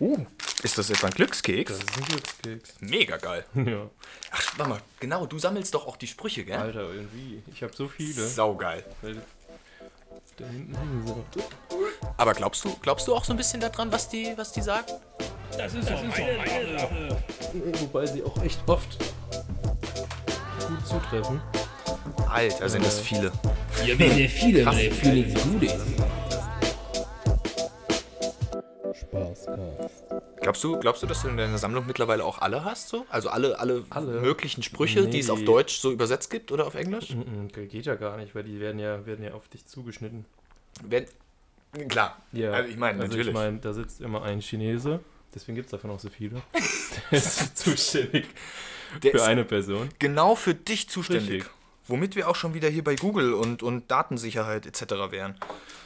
[0.00, 0.16] Uh,
[0.62, 1.72] ist das etwa ein Glückskeks?
[1.72, 2.74] Das ist ein Glückskeks.
[2.80, 3.44] Mega geil.
[3.54, 3.90] Ja.
[4.30, 6.56] Ach, warte mal, genau, du sammelst doch auch die Sprüche, gell?
[6.56, 7.42] Alter, irgendwie.
[7.52, 8.26] Ich habe so viele.
[8.26, 8.82] Saugeil.
[9.02, 12.14] Da hinten hängen sie noch.
[12.16, 14.86] Aber glaubst du, glaubst du auch so ein bisschen daran, was die, was die sagen?
[15.58, 17.22] Das ist doch meine Sache.
[17.80, 18.96] Wobei sie auch echt oft
[20.66, 21.42] gut zutreffen.
[22.26, 23.30] Alter, sind das viele.
[23.84, 25.76] Hier werden ja viele, weil der Phoenix gut ist.
[29.10, 30.04] Spaßcast.
[30.40, 32.88] Glaubst du, glaubst du, dass du in deiner Sammlung mittlerweile auch alle hast?
[32.88, 33.04] So?
[33.10, 34.20] Also alle, alle, Alle?
[34.20, 35.32] möglichen Sprüche, die es Nee.
[35.32, 37.10] auf Deutsch so übersetzt gibt oder auf Englisch?
[37.10, 40.24] Mhm, Geht ja gar nicht, weil die werden ja, werden ja auf dich zugeschnitten.
[40.82, 41.06] Wenn,
[41.88, 42.16] klar.
[42.32, 43.28] Ja, Also ich meine, also natürlich.
[43.28, 45.00] Ich meine, da sitzt immer ein Chinese,
[45.34, 46.40] deswegen gibt es davon auch so viele.
[47.10, 48.26] Der ist zuständig
[49.02, 49.88] Der für ist eine Person.
[49.98, 51.30] genau für dich zuständig.
[51.44, 51.50] Richtig.
[51.86, 55.10] Womit wir auch schon wieder hier bei Google und, und Datensicherheit etc.
[55.10, 55.34] wären.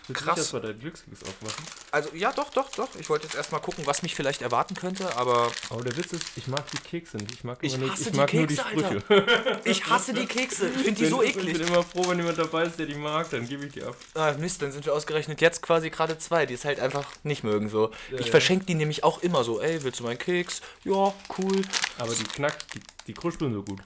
[0.07, 0.37] Willst du Krass.
[0.37, 1.65] nicht erst mal deinen Glückskeks aufmachen?
[1.91, 2.89] Also ja, doch, doch, doch.
[3.01, 6.25] Ich wollte jetzt erstmal gucken, was mich vielleicht erwarten könnte, aber Aber der Witz ist,
[6.37, 7.33] ich mag die Kekse nicht.
[7.33, 9.61] Ich mag, Ich hasse ich die mag nur die Kekse, Sprüche.
[9.65, 10.69] ich hasse die Kekse.
[10.69, 11.67] Ich finde die so Ich bin eklig.
[11.69, 13.97] immer froh, wenn jemand dabei ist, der die mag, dann gebe ich die ab.
[14.15, 17.43] Ah, Mist, dann sind wir ausgerechnet jetzt quasi gerade zwei, die es halt einfach nicht
[17.43, 17.91] mögen so.
[18.13, 18.31] ich ja.
[18.31, 20.61] verschenke die nämlich auch immer so, ey, willst du meinen Keks?
[20.85, 21.63] Ja, cool.
[21.99, 23.81] Aber die knackt, die, die kruspeln so gut.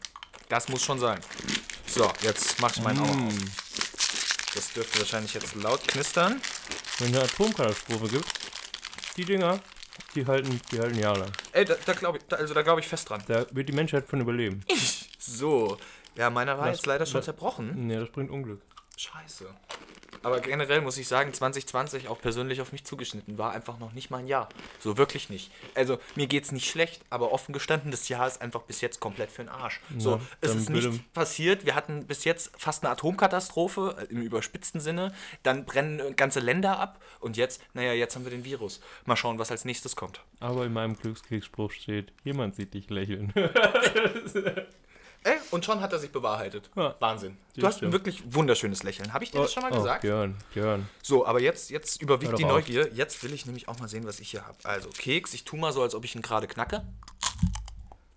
[0.48, 1.20] Das muss schon sein.
[1.87, 3.27] So, jetzt mach ich meinen auch Mm.
[3.29, 3.33] auf.
[4.55, 6.41] Das dürfte wahrscheinlich jetzt laut knistern.
[6.99, 8.27] Wenn es eine Atomkatastrophe gibt,
[9.17, 9.61] die Dinger,
[10.15, 11.31] die halten, die halten jahrelang.
[11.53, 13.23] Ey, da, da glaube ich, da, also da glaube ich fest dran.
[13.29, 14.63] Da wird die Menschheit von überleben.
[15.21, 15.77] So.
[16.17, 17.87] Ja, meiner war Was- jetzt leider schon was- zerbrochen.
[17.87, 18.63] Nee, das bringt Unglück.
[18.97, 19.47] Scheiße.
[20.29, 24.11] Aber generell muss ich sagen, 2020 auch persönlich auf mich zugeschnitten war einfach noch nicht
[24.11, 24.51] mein Jahr.
[24.79, 25.51] So wirklich nicht.
[25.75, 29.31] Also mir geht's nicht schlecht, aber offen gestanden, das Jahr ist einfach bis jetzt komplett
[29.31, 29.81] für den Arsch.
[29.97, 31.65] So, Ja, es dann ist nichts passiert.
[31.65, 35.15] Wir hatten bis jetzt fast eine Atomkatastrophe äh, im überspitzten Sinne.
[35.45, 38.81] Dann brennen äh, ganze Länder ab und jetzt, naja, jetzt haben wir den Virus.
[39.07, 40.20] Mal schauen, was als nächstes kommt.
[40.41, 43.33] Aber in meinem Glückskeksspruch steht, jemand sieht dich lächeln.
[45.24, 46.70] Ey, und schon hat er sich bewahrheitet.
[46.77, 46.94] Ja.
[47.00, 47.36] Wahnsinn.
[47.56, 49.12] Du hast ein wirklich wunderschönes Lächeln.
[49.12, 50.02] Habe ich dir das schon mal oh, gesagt?
[50.02, 50.89] Björn, Björn.
[51.02, 52.51] So, aber jetzt, jetzt überwiegt die auf.
[52.51, 52.92] Neugier.
[52.92, 54.57] Jetzt will ich nämlich auch mal sehen, was ich hier habe.
[54.62, 56.84] Also, Keks, ich tue mal so, als ob ich ihn gerade knacke.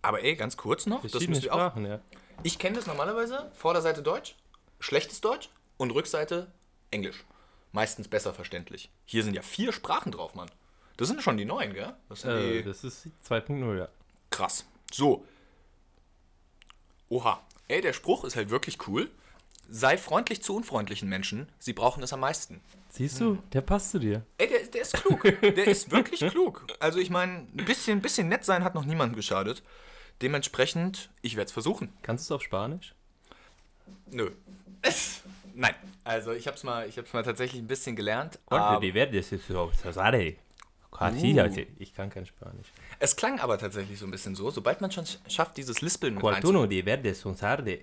[0.02, 1.76] Aber ey, ganz kurz noch, das müsst ihr auch.
[1.78, 2.00] Ja.
[2.44, 3.52] Ich kenne das normalerweise.
[3.54, 4.36] Vorderseite Deutsch,
[4.80, 6.52] schlechtes Deutsch und Rückseite
[6.90, 7.24] Englisch.
[7.72, 8.90] Meistens besser verständlich.
[9.06, 10.50] Hier sind ja vier Sprachen drauf, Mann.
[10.98, 11.94] Das sind schon die neuen, gell?
[12.10, 13.88] Das Äh, das ist 2.0, ja.
[14.30, 14.66] krass.
[14.92, 15.26] So.
[17.12, 17.42] Oha.
[17.68, 19.12] Ey, der Spruch ist halt wirklich cool.
[19.70, 21.50] Sei freundlich zu unfreundlichen Menschen.
[21.60, 22.62] Sie brauchen es am meisten.
[22.90, 24.26] Siehst du, der passt zu dir.
[24.38, 25.22] Ey, der, der ist klug.
[25.24, 26.66] Der ist wirklich klug.
[26.80, 29.62] Also ich meine, ein bisschen, bisschen nett sein hat noch niemandem geschadet.
[30.22, 31.92] Dementsprechend, ich werde es versuchen.
[32.02, 32.96] Kannst du es auf Spanisch?
[34.10, 34.32] Nö.
[35.54, 35.76] Nein.
[36.06, 38.40] Also ich habe es mal, ich hab's mal tatsächlich ein bisschen gelernt.
[38.46, 40.36] Contra aber de verdes es so Sasare.
[40.92, 41.42] Casi, Uh.
[41.42, 42.68] also, Ich kann kein Spanisch.
[43.00, 44.52] es klang aber tatsächlich so ein bisschen so.
[44.52, 46.22] Sobald man schon sch- schafft, dieses Lispeln mit.
[46.24, 47.80] Qualtuno de verdes un sarde.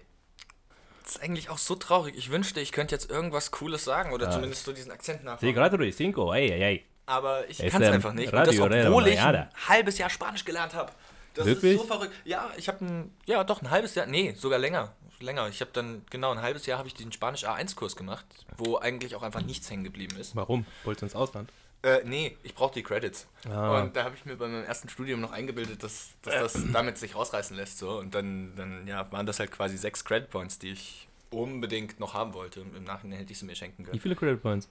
[1.03, 2.15] Das ist eigentlich auch so traurig.
[2.19, 5.55] Ich wünschte, ich könnte jetzt irgendwas Cooles sagen oder zumindest so diesen Akzent Sí, nachmachen.
[5.55, 6.85] cuatro y cinco, ey, ey, ey.
[7.07, 8.31] Aber ich kann es ähm, einfach nicht.
[8.31, 10.93] Und Radio das, Reda obwohl ich ein halbes Jahr Spanisch gelernt habe.
[11.33, 11.75] Das Wirklich?
[11.77, 12.13] ist so verrückt.
[12.27, 14.93] Ja, ich habe ein, ja doch ein halbes Jahr, nee, sogar länger.
[15.21, 15.49] Länger.
[15.49, 18.27] Ich habe dann, genau, ein halbes Jahr habe ich diesen Spanisch A1-Kurs gemacht,
[18.59, 20.37] wo eigentlich auch einfach nichts hängen geblieben ist.
[20.37, 20.67] Warum?
[20.85, 21.51] Wolltest du ins Ausland?
[21.83, 23.29] Äh, nee, ich brauche die Credits.
[23.49, 23.81] Ah.
[23.81, 26.99] Und da habe ich mir bei meinem ersten Studium noch eingebildet, dass, dass das damit
[26.99, 27.79] sich rausreißen lässt.
[27.79, 27.99] So.
[27.99, 32.15] Und dann, dann ja, waren das halt quasi sechs Credit Points, die ich unbedingt noch
[32.15, 32.63] haben wollte.
[32.63, 34.01] Und im Nachhinein hätte ich sie mir schenken Wie können.
[34.01, 34.69] viele Credit Points?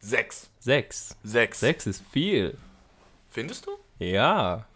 [0.00, 0.50] Sechs.
[0.58, 1.16] Sechs.
[1.22, 1.60] Sechs.
[1.60, 2.58] Sechs ist viel.
[3.28, 3.78] Findest du?
[3.98, 4.66] Ja.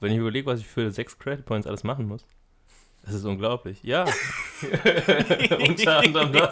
[0.00, 2.24] Wenn ich überlege, was ich für sechs Credit Points alles machen muss.
[3.02, 3.82] Das ist unglaublich.
[3.82, 4.04] Ja.
[5.68, 6.50] Unter anderem das.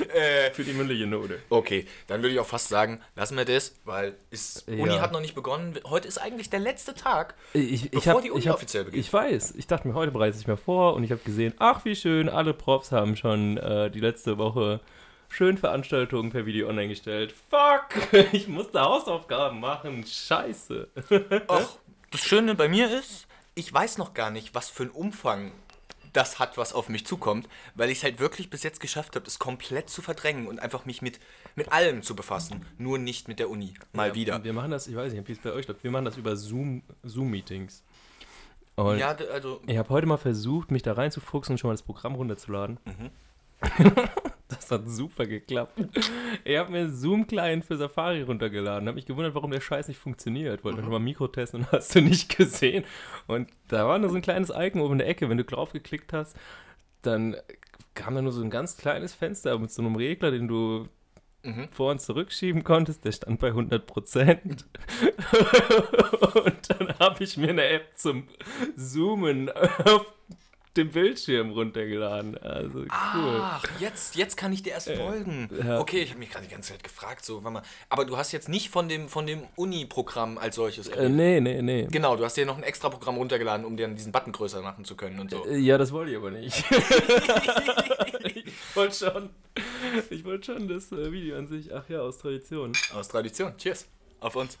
[0.14, 1.38] Äh, Für die mündliche Note.
[1.48, 4.82] Okay, dann würde ich auch fast sagen, lassen wir das, weil ist, Ja.
[4.82, 5.78] Uni hat noch nicht begonnen.
[5.86, 7.34] Heute ist eigentlich der letzte Tag.
[7.54, 9.04] Ich, ich Bevor hab, die Uni ich hab, offiziell beginnt.
[9.04, 9.54] Ich weiß.
[9.56, 12.28] Ich dachte mir, heute bereite ich mir vor und ich habe gesehen, ach wie schön,
[12.28, 14.80] alle Profs haben schon äh, die letzte Woche
[15.28, 17.34] schön Veranstaltungen per Video online gestellt.
[17.50, 18.12] Fuck!
[18.32, 20.04] Ich musste Hausaufgaben machen.
[20.06, 20.88] Scheiße.
[21.48, 21.78] Och,
[22.10, 25.52] das Schöne bei mir ist, ich weiß noch gar nicht, was für einen Umfang
[26.12, 29.26] das hat, was auf mich zukommt, weil ich es halt wirklich bis jetzt geschafft habe,
[29.26, 31.18] es komplett zu verdrängen und einfach mich mit,
[31.56, 32.66] mit allem zu befassen.
[32.78, 33.74] Nur nicht mit der Uni.
[33.92, 34.44] Mal Ja, wieder.
[34.44, 35.84] Wir machen das, ich weiß nicht, wie es bei euch läuft.
[35.84, 37.82] Wir machen das über Zoom, Zoom-Meetings.
[38.76, 41.82] Und Ja, also, ich habe heute mal versucht, mich da reinzufuchsen und schon mal das
[41.82, 42.78] Programm runterzuladen.
[42.84, 43.10] Mhm.
[44.54, 45.78] das hat super geklappt.
[46.44, 50.64] Ich habe mir Zoom-Client für Safari runtergeladen, habe mich gewundert, warum der Scheiß nicht funktioniert.
[50.64, 50.84] Wollte Mhm.
[50.84, 52.84] noch mal Mikro testen und hast du nicht gesehen.
[53.26, 55.28] Und da war nur so ein kleines Icon oben in der Ecke.
[55.28, 56.36] Wenn du drauf geklickt hast,
[57.02, 57.36] dann
[57.94, 60.88] kam da nur so ein ganz kleines Fenster mit so einem Regler, den du
[61.72, 64.64] vor und zurückschieben konntest, der stand bei 100%.
[66.44, 68.28] und dann habe ich mir eine App zum
[68.76, 70.06] Zoomen auf
[70.76, 72.38] dem Bildschirm runtergeladen.
[72.38, 72.88] Also cool.
[72.88, 75.48] Ach, jetzt, jetzt kann ich dir erst folgen.
[75.64, 75.78] ja.
[75.80, 77.62] Okay, ich habe mich gerade die ganze Zeit gefragt, so, warte mal.
[77.88, 81.60] Aber du hast jetzt nicht von dem, von dem Uni-Programm als solches Äh, nee, nee,
[81.62, 81.86] nee.
[81.90, 84.84] Genau, du hast dir noch ein extra Programm runtergeladen, um dir diesen Button größer machen
[84.84, 85.44] zu können und so.
[85.46, 86.64] Äh, Ja, das wollte ich aber nicht.
[88.34, 89.30] ich wollte schon,
[90.10, 92.72] ich wollte schon das äh, Video an sich, ach ja, aus Tradition.
[92.94, 93.56] Aus Tradition.
[93.58, 93.86] Cheers.
[94.20, 94.58] Auf uns.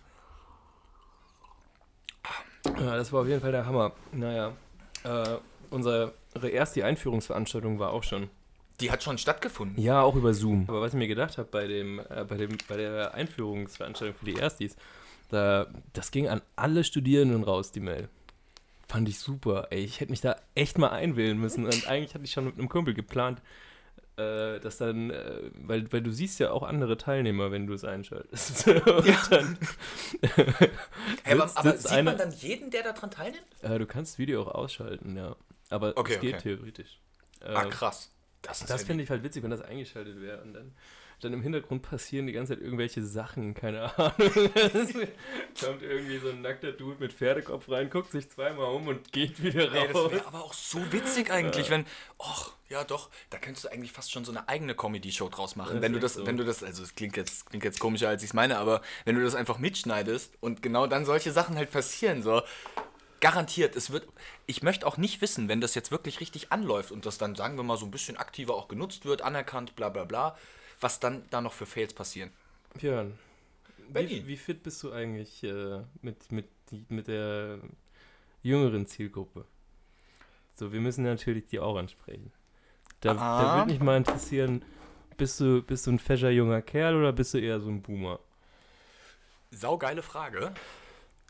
[2.78, 3.92] Ja, das war auf jeden Fall der Hammer.
[4.12, 4.52] Naja,
[5.04, 5.36] äh,
[5.72, 6.12] unsere
[6.50, 8.28] erste Einführungsveranstaltung war auch schon.
[8.80, 9.80] Die hat schon stattgefunden.
[9.82, 10.64] Ja, auch über Zoom.
[10.68, 14.24] Aber was ich mir gedacht habe bei, dem, äh, bei, dem, bei der Einführungsveranstaltung für
[14.24, 14.76] die Erstis,
[15.30, 18.08] da, das ging an alle Studierenden raus, die Mail.
[18.88, 19.68] Fand ich super.
[19.70, 21.64] Ey, ich hätte mich da echt mal einwählen müssen.
[21.64, 23.40] Und eigentlich hatte ich schon mit einem Kumpel geplant,
[24.16, 27.84] äh, dass dann, äh, weil, weil du siehst ja auch andere Teilnehmer, wenn du es
[27.84, 28.66] einschaltest.
[28.68, 29.56] Und dann
[31.24, 33.44] Hey, aber aber sieht einer- man dann jeden, der daran teilnimmt?
[33.62, 35.36] äh, du kannst das Video auch ausschalten, ja.
[35.72, 36.56] Aber Okay, es geht okay.
[36.56, 36.98] theoretisch.
[37.40, 38.10] Ah, Äh, krass.
[38.42, 40.40] Das das ja finde ich halt witzig, wenn das eingeschaltet wäre.
[40.42, 40.74] Und dann,
[41.20, 44.12] dann im Hintergrund passieren die ganze Zeit irgendwelche Sachen, keine Ahnung.
[45.60, 49.40] Kommt irgendwie so ein nackter Dude mit Pferdekopf rein, guckt sich zweimal um und geht
[49.42, 50.12] wieder Ey, das raus.
[50.12, 51.86] wäre aber auch so witzig eigentlich, wenn.
[52.18, 55.74] Och, ja doch, da könntest du eigentlich fast schon so eine eigene Comedy-Show draus machen.
[55.74, 56.26] Das wenn du das, so.
[56.26, 58.82] wenn du das, also es klingt jetzt, klingt jetzt komischer, als ich es meine, aber
[59.04, 62.42] wenn du das einfach mitschneidest und genau dann solche Sachen halt passieren, so.
[63.22, 64.06] Garantiert, es wird.
[64.46, 67.56] Ich möchte auch nicht wissen, wenn das jetzt wirklich richtig anläuft und das dann, sagen
[67.56, 70.36] wir mal, so ein bisschen aktiver auch genutzt wird, anerkannt, bla bla bla,
[70.80, 72.32] was dann da noch für Fails passieren.
[72.74, 73.16] Björn,
[73.94, 76.48] wie, wie fit bist du eigentlich äh, mit, mit,
[76.88, 77.60] mit der
[78.42, 79.44] jüngeren Zielgruppe?
[80.54, 82.32] So, wir müssen natürlich die auch ansprechen.
[83.00, 83.54] Da, da Ah.
[83.56, 84.64] würde mich mal interessieren,
[85.16, 88.18] bist du, bist du ein fescher junger Kerl oder bist du eher so ein Boomer?
[89.52, 90.52] Saugeile Frage.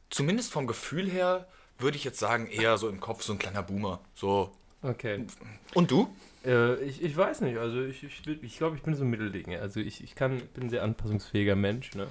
[0.08, 3.62] Zumindest vom Gefühl her würde ich jetzt sagen, eher so im Kopf so ein kleiner
[3.62, 4.00] Boomer.
[4.14, 4.52] So.
[4.82, 5.26] Okay.
[5.74, 6.14] Und du?
[6.44, 9.54] Äh, ich, ich weiß nicht, also ich ich, ich glaube, ich bin so ein Mittelding.
[9.56, 12.08] Also ich, ich kann, bin ein sehr anpassungsfähiger Mensch, ne?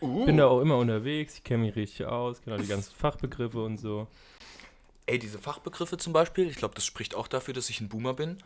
[0.00, 0.24] Uh.
[0.26, 3.78] Bin da auch immer unterwegs, ich kenne mich richtig aus, auch die ganzen Fachbegriffe und
[3.78, 4.08] so.
[5.06, 8.14] Ey, diese Fachbegriffe zum Beispiel, ich glaube, das spricht auch dafür, dass ich ein Boomer
[8.14, 8.38] bin.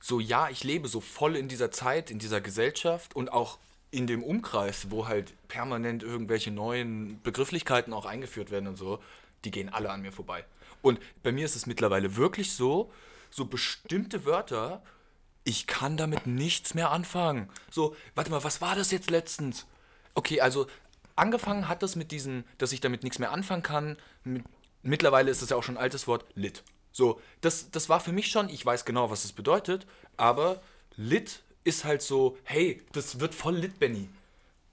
[0.00, 3.58] So, ja, ich lebe so voll in dieser Zeit, in dieser Gesellschaft und auch
[3.92, 9.00] in dem Umkreis, wo halt permanent irgendwelche neuen Begrifflichkeiten auch eingeführt werden und so,
[9.44, 10.44] die gehen alle an mir vorbei.
[10.82, 12.92] Und bei mir ist es mittlerweile wirklich so,
[13.30, 14.82] so bestimmte Wörter,
[15.44, 17.48] ich kann damit nichts mehr anfangen.
[17.70, 19.66] So, warte mal, was war das jetzt letztens?
[20.14, 20.66] Okay, also
[21.16, 23.96] angefangen hat das mit diesem, dass ich damit nichts mehr anfangen kann.
[24.24, 24.44] Mit,
[24.82, 26.62] mittlerweile ist es ja auch schon ein altes Wort, lit.
[26.92, 29.86] So, das, das war für mich schon, ich weiß genau, was es bedeutet,
[30.16, 30.60] aber
[30.96, 34.08] lit ist halt so, hey, das wird voll lit, Benny.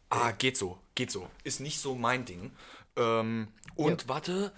[0.09, 1.27] Ah, geht so, geht so.
[1.43, 2.51] Ist nicht so mein Ding.
[2.97, 4.51] Ähm, und warte.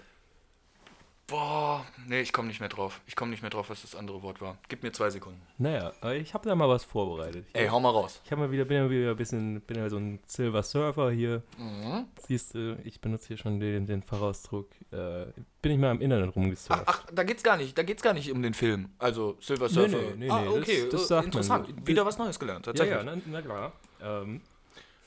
[1.26, 3.00] Boah, nee, ich komme nicht mehr drauf.
[3.06, 4.58] Ich komme nicht mehr drauf, was das andere Wort war.
[4.68, 5.40] Gib mir zwei Sekunden.
[5.58, 7.44] Naja, ich habe da mal was vorbereitet.
[7.50, 8.20] Ich, Ey, hau mal raus.
[8.24, 11.12] ich habe mal wieder, bin ja wieder ein bisschen, bin ja so ein Silver Surfer
[11.12, 11.44] hier.
[11.56, 12.06] Mhm.
[12.26, 14.70] Siehst du, ich benutze hier schon den, den Fachausdruck.
[14.90, 15.26] Äh,
[15.62, 16.82] bin ich mal im Internet Ach, rumgesurft.
[16.84, 17.78] ach, da geht's gar nicht.
[17.78, 18.88] Da geht's gar nicht um den Film.
[18.98, 19.98] Also Silver Surfer.
[19.98, 21.66] nee, nee, ah, nee, das- okay, das äh, sagt man interessant.
[21.78, 21.86] so.
[21.86, 22.96] Wieder was Neues gelernt, Ja, tatsächlich.
[22.96, 23.72] ja, na, na klar.
[24.02, 24.40] Ähm,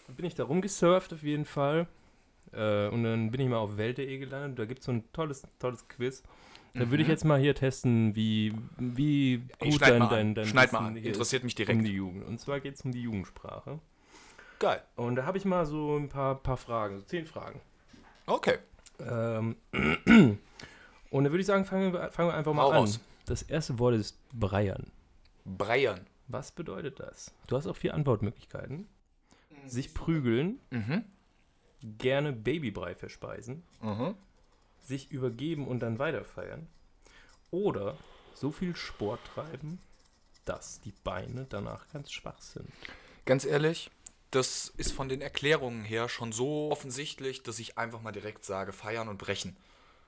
[0.08, 1.86] dann bin ich da rumgesurft auf jeden Fall.
[2.56, 4.60] Äh, und dann bin ich mal auf welt.de gelandet.
[4.60, 6.24] Da gibt es so ein tolles, tolles Quiz.
[6.76, 9.70] Da würde ich jetzt mal hier testen, wie, wie Mhm.
[9.72, 10.36] Gut dein, dein, an.
[10.36, 10.98] dein Schneid mal an.
[10.98, 11.78] Interessiert mich direkt.
[11.78, 12.26] um die Jugend.
[12.26, 13.80] Und zwar geht es um die Jugendsprache.
[14.60, 14.82] Geil.
[14.96, 17.60] Und da habe ich mal so ein paar, paar Fragen, so zehn Fragen.
[18.26, 18.58] Okay.
[19.00, 19.56] Ähm,
[21.12, 22.76] und da würde ich sagen, fangen wir, fangen wir einfach mal Hau an.
[22.78, 23.00] raus.
[23.26, 24.88] Das erste Wort ist Breiern.
[25.46, 26.02] Breiern.
[26.28, 27.34] Was bedeutet das?
[27.48, 28.88] Du hast auch vier Antwortmöglichkeiten.
[29.68, 31.04] Sich prügeln, Mhm.
[31.98, 34.16] Gerne Babybrei verspeisen, Mhm.
[34.82, 36.68] sich übergeben und dann weiterfeiern.
[37.52, 37.98] Oder
[38.34, 39.80] so viel Sport treiben,
[40.46, 42.68] dass die Beine danach ganz schwach sind.
[43.26, 43.90] Ganz ehrlich,
[44.32, 48.74] das ist von den Erklärungen her schon so offensichtlich, dass ich einfach mal direkt sage,
[48.74, 49.56] feiern und brechen.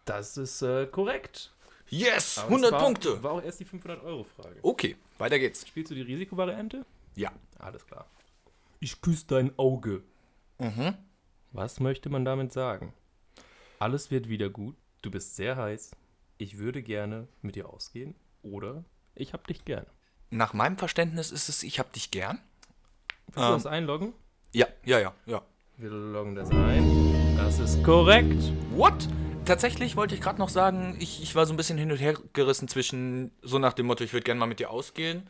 [0.06, 1.54] Das ist äh, korrekt.
[1.90, 2.40] Yes!
[2.40, 3.24] Aber 100 es war, Punkte!
[3.24, 4.60] War auch erst die 500-Euro-Frage.
[4.64, 5.68] Okay, weiter geht's.
[5.68, 6.84] Spielst du die Risikovariante?
[7.16, 7.32] Ja.
[7.60, 8.06] Alles klar.
[8.80, 10.04] Ich küsse dein Auge.
[10.58, 10.96] Mhm.
[11.56, 12.94] Was möchte man damit sagen?
[13.80, 14.76] Alles wird wieder gut.
[15.02, 15.92] Du bist sehr heiß.
[16.38, 18.14] Ich würde gerne mit dir ausgehen.
[18.44, 18.84] Oder
[19.16, 19.86] ich hab dich gern.
[20.32, 22.40] Nach meinem Verständnis ist es, ich hab dich gern.
[23.28, 23.54] Willst du Ähm.
[23.54, 24.12] das einloggen?
[24.52, 25.42] Ja, ja, ja, ja.
[25.78, 27.38] Wir loggen das ein.
[27.38, 28.52] Das ist korrekt.
[28.72, 29.08] What?
[29.46, 32.16] Tatsächlich wollte ich gerade noch sagen, ich, ich war so ein bisschen hin und her
[32.34, 35.24] gerissen zwischen so nach dem Motto, ich würde gerne mal mit dir ausgehen.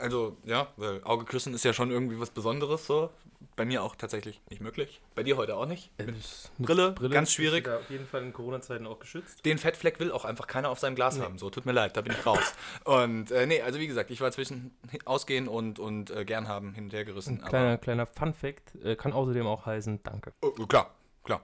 [0.00, 3.10] Also, ja, weil Auge küssen ist ja schon irgendwie was Besonderes so.
[3.56, 5.00] bei mir auch tatsächlich nicht möglich.
[5.14, 5.90] Bei dir heute auch nicht.
[5.98, 6.12] Äh,
[6.58, 7.64] Brille, ganz bist schwierig.
[7.64, 9.44] da auf jeden Fall in Corona-Zeiten auch geschützt.
[9.44, 11.38] Den Fettfleck will auch einfach keiner auf seinem Glas haben.
[11.38, 12.54] So, tut mir leid, da bin ich raus.
[12.84, 14.70] Und äh, nee, also wie gesagt, ich war zwischen
[15.04, 17.42] ausgehen und, und äh, gern haben hin und her gerissen.
[17.42, 20.32] Kleiner, kleiner Fun-Fact äh, kann außerdem auch heißen, danke.
[20.42, 20.94] Oh, klar,
[21.24, 21.40] klar.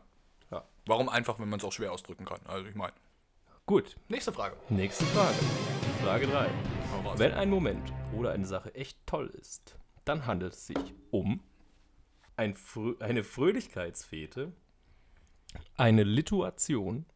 [0.51, 0.65] Ja.
[0.87, 2.41] Warum einfach, wenn man es auch schwer ausdrücken kann?
[2.47, 2.93] Also ich meine.
[3.67, 4.57] Gut, Nächste Frage.
[4.69, 5.35] nächste Frage.
[6.05, 6.49] Frage 3.
[7.17, 11.43] Wenn ein Moment oder eine Sache echt toll ist, dann handelt es sich um
[12.37, 14.53] ein Frö eine Fröhlichkeitsfete,
[15.77, 17.07] eine Lituation,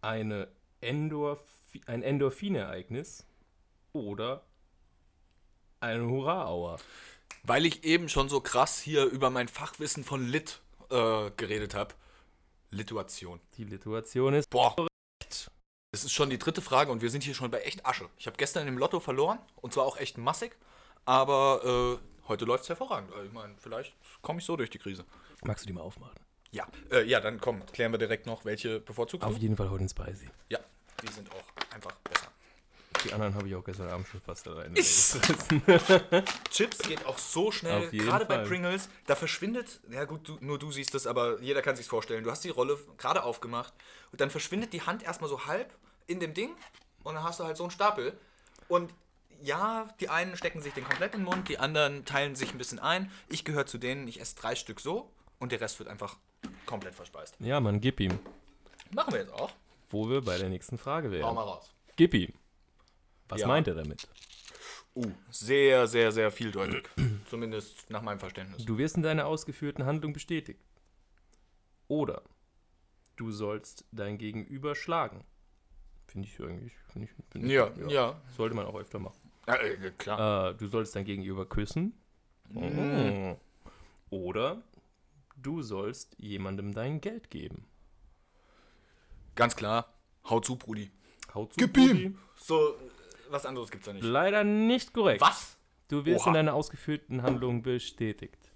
[0.00, 0.48] eine
[0.80, 3.26] Endorphi ein Endorphinereignis
[3.92, 4.44] oder
[5.80, 6.78] eine Hurra-Auer.
[7.44, 11.94] Weil ich eben schon so krass hier über mein Fachwissen von Lit äh, geredet habe.
[12.70, 13.40] Lituation.
[13.56, 14.91] Die Lituation ist Boah.
[15.92, 18.08] Das ist schon die dritte Frage und wir sind hier schon bei echt Asche.
[18.16, 20.56] Ich habe gestern im Lotto verloren und zwar auch echt massig,
[21.04, 23.12] aber äh, heute läuft es hervorragend.
[23.12, 25.04] Also ich meine, vielleicht komme ich so durch die Krise.
[25.44, 26.18] Magst du die mal aufmachen?
[26.50, 29.84] Ja, äh, ja, dann komm, klären wir direkt noch, welche bevorzugst Auf jeden Fall heute
[29.84, 30.30] ein Spicy.
[30.48, 30.60] Ja,
[31.02, 32.28] die sind auch einfach besser.
[33.04, 34.74] Die anderen habe ich auch gestern Abend schon fast alleine.
[36.50, 38.38] Chips geht auch so schnell, gerade bei.
[38.44, 42.24] Pringles, da verschwindet, ja gut, du, nur du siehst das, aber jeder kann sich vorstellen.
[42.24, 43.74] Du hast die Rolle gerade aufgemacht
[44.10, 46.50] und dann verschwindet die Hand erstmal so halb in dem Ding
[47.04, 48.18] und dann hast du halt so einen Stapel.
[48.68, 48.92] Und
[49.42, 52.58] ja, die einen stecken sich den komplett in den Mund, die anderen teilen sich ein
[52.58, 53.10] bisschen ein.
[53.28, 56.16] Ich gehöre zu denen, ich esse drei Stück so und der Rest wird einfach
[56.66, 57.34] komplett verspeist.
[57.40, 58.18] Ja, Mann, gib ihm.
[58.92, 59.50] Machen wir jetzt auch.
[59.90, 61.34] Wo wir bei der nächsten Frage Hau wären.
[61.34, 61.74] mal raus.
[61.96, 62.32] Gib ihm.
[63.28, 63.46] Was Ja.
[63.48, 64.06] meint er damit?
[64.94, 66.88] Uh, sehr, sehr, sehr vieldeutig.
[67.30, 68.64] Zumindest nach meinem Verständnis.
[68.64, 70.60] Du wirst in deiner ausgeführten Handlung bestätigt.
[71.88, 72.22] Oder
[73.16, 75.24] du sollst dein Gegenüber schlagen.
[76.12, 76.72] Finde ich eigentlich.
[76.92, 78.20] Find ich, find ich, Ja, ja.
[78.36, 79.16] Sollte man auch öfter machen.
[79.48, 80.50] ja äh, klar.
[80.50, 81.94] Äh, du sollst dein Gegenüber küssen.
[82.50, 83.36] Mhm.
[84.10, 84.16] Oh.
[84.16, 84.62] Oder
[85.36, 87.64] du sollst jemandem dein Geld geben.
[89.34, 89.90] Ganz klar.
[90.28, 90.90] Hau zu, Brudi.
[91.34, 92.02] Hau zu, Gib Brudi.
[92.04, 92.18] ihm!
[92.36, 92.74] So,
[93.30, 94.04] was anderes gibt's da nicht.
[94.04, 95.22] Leider nicht korrekt.
[95.22, 95.56] Was?
[95.88, 96.30] Du wirst Oha.
[96.30, 98.50] in deiner ausgeführten Handlung bestätigt.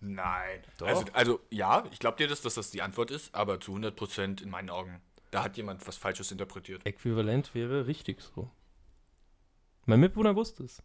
[0.00, 0.62] Nein.
[0.78, 0.88] Doch.
[0.88, 4.42] Also, also, ja, ich glaube dir, das, dass das die Antwort ist, aber zu 100%
[4.42, 5.00] in meinen Augen,
[5.34, 6.86] da hat jemand was Falsches interpretiert.
[6.86, 8.50] Äquivalent wäre richtig so.
[9.84, 10.80] Mein Mitbewohner wusste es.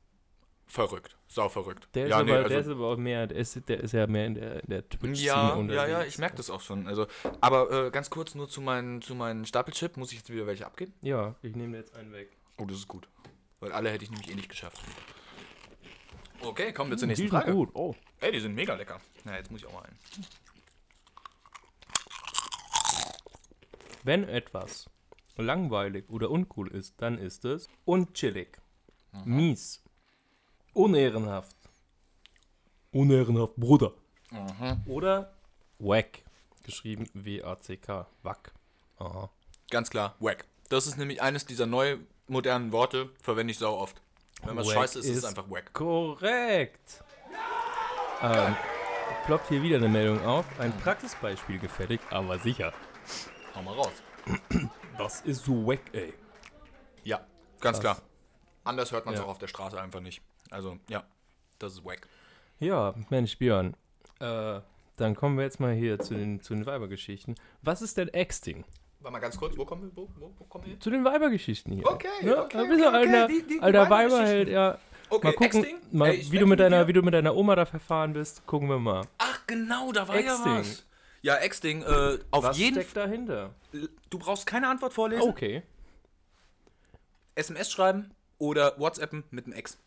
[0.65, 1.17] Verrückt.
[1.27, 1.87] Sau verrückt.
[1.93, 3.91] Der ist, ja, aber, nee, der ist also, aber auch mehr, der ist, der ist
[3.91, 5.91] ja mehr in der, der Twitch-Szene ja, unterwegs.
[5.91, 6.87] ja, ja, ich merke das auch schon.
[6.87, 7.05] Also,
[7.41, 9.97] aber äh, ganz kurz nur zu meinen, zu meinen Stapelchip.
[9.97, 10.93] Muss ich jetzt wieder welche abgeben?
[11.01, 12.29] Ja, ich nehme jetzt einen weg.
[12.57, 13.07] Oh, das ist gut.
[13.59, 14.81] Weil alle hätte ich nämlich eh nicht geschafft.
[16.41, 17.51] Okay, kommen wir zur Die nächsten sind Frage.
[17.51, 17.69] gut.
[17.73, 17.95] Oh.
[18.19, 18.99] Ey, die sind mega lecker.
[19.25, 19.97] Na, jetzt muss ich auch mal einen.
[24.03, 24.89] Wenn etwas
[25.37, 28.57] langweilig oder uncool ist, dann ist es unchillig,
[29.25, 29.83] mies,
[30.73, 31.55] unehrenhaft,
[32.91, 33.93] unehrenhaft, Bruder.
[34.85, 35.33] Oder
[35.79, 36.23] wack,
[36.63, 38.53] geschrieben W-A-C-K, wack.
[38.97, 39.29] Aha.
[39.69, 40.45] Ganz klar, wack.
[40.69, 44.01] Das ist nämlich eines dieser neu modernen Worte, verwende ich sau oft.
[44.43, 45.73] Wenn was Wack scheiße ist, ist es einfach wack.
[45.73, 47.03] Korrekt.
[48.21, 48.55] Ähm,
[49.25, 50.45] ploppt hier wieder eine Meldung auf.
[50.59, 52.73] Ein Praxisbeispiel gefällig, aber sicher.
[53.61, 53.91] Mal raus.
[54.97, 56.13] Das ist so wack, ey.
[57.03, 57.17] Ja,
[57.59, 57.97] ganz Krass.
[57.97, 58.01] klar.
[58.63, 59.25] Anders hört man es Ja.
[59.25, 60.21] auch auf der Straße einfach nicht.
[60.51, 61.03] Also, ja,
[61.59, 62.07] das ist wack.
[62.59, 63.75] Ja, Mensch, Björn.
[64.19, 64.59] Äh,
[64.97, 67.35] dann kommen wir jetzt mal hier zu den, zu den Weibergeschichten.
[67.61, 68.65] Was ist denn Exting?
[68.99, 70.81] Warte mal ganz kurz, wo kommen wir, wo, wo, wo kommen wir hin?
[70.81, 71.85] Zu den Weibergeschichten hier.
[71.87, 73.89] Okay, ja, okay, bist du okay, okay, alter, die- die- alter.
[73.89, 74.77] Weiberheld, ja.
[75.09, 77.65] Okay, mal gucken, mal, Ey, wie, du mit deiner, wie du mit deiner Oma da
[77.65, 79.05] verfahren bist, gucken wir mal.
[79.17, 80.45] Ach, genau, da war Exting.
[80.53, 80.85] ja was.
[81.21, 83.53] Ja, Exting, äh, auf Was jeden steckt dahinter?
[84.09, 85.23] Du brauchst keine Antwort vorlesen.
[85.29, 85.63] Okay.
[87.35, 89.77] SMS schreiben oder WhatsAppen mit einem Ex.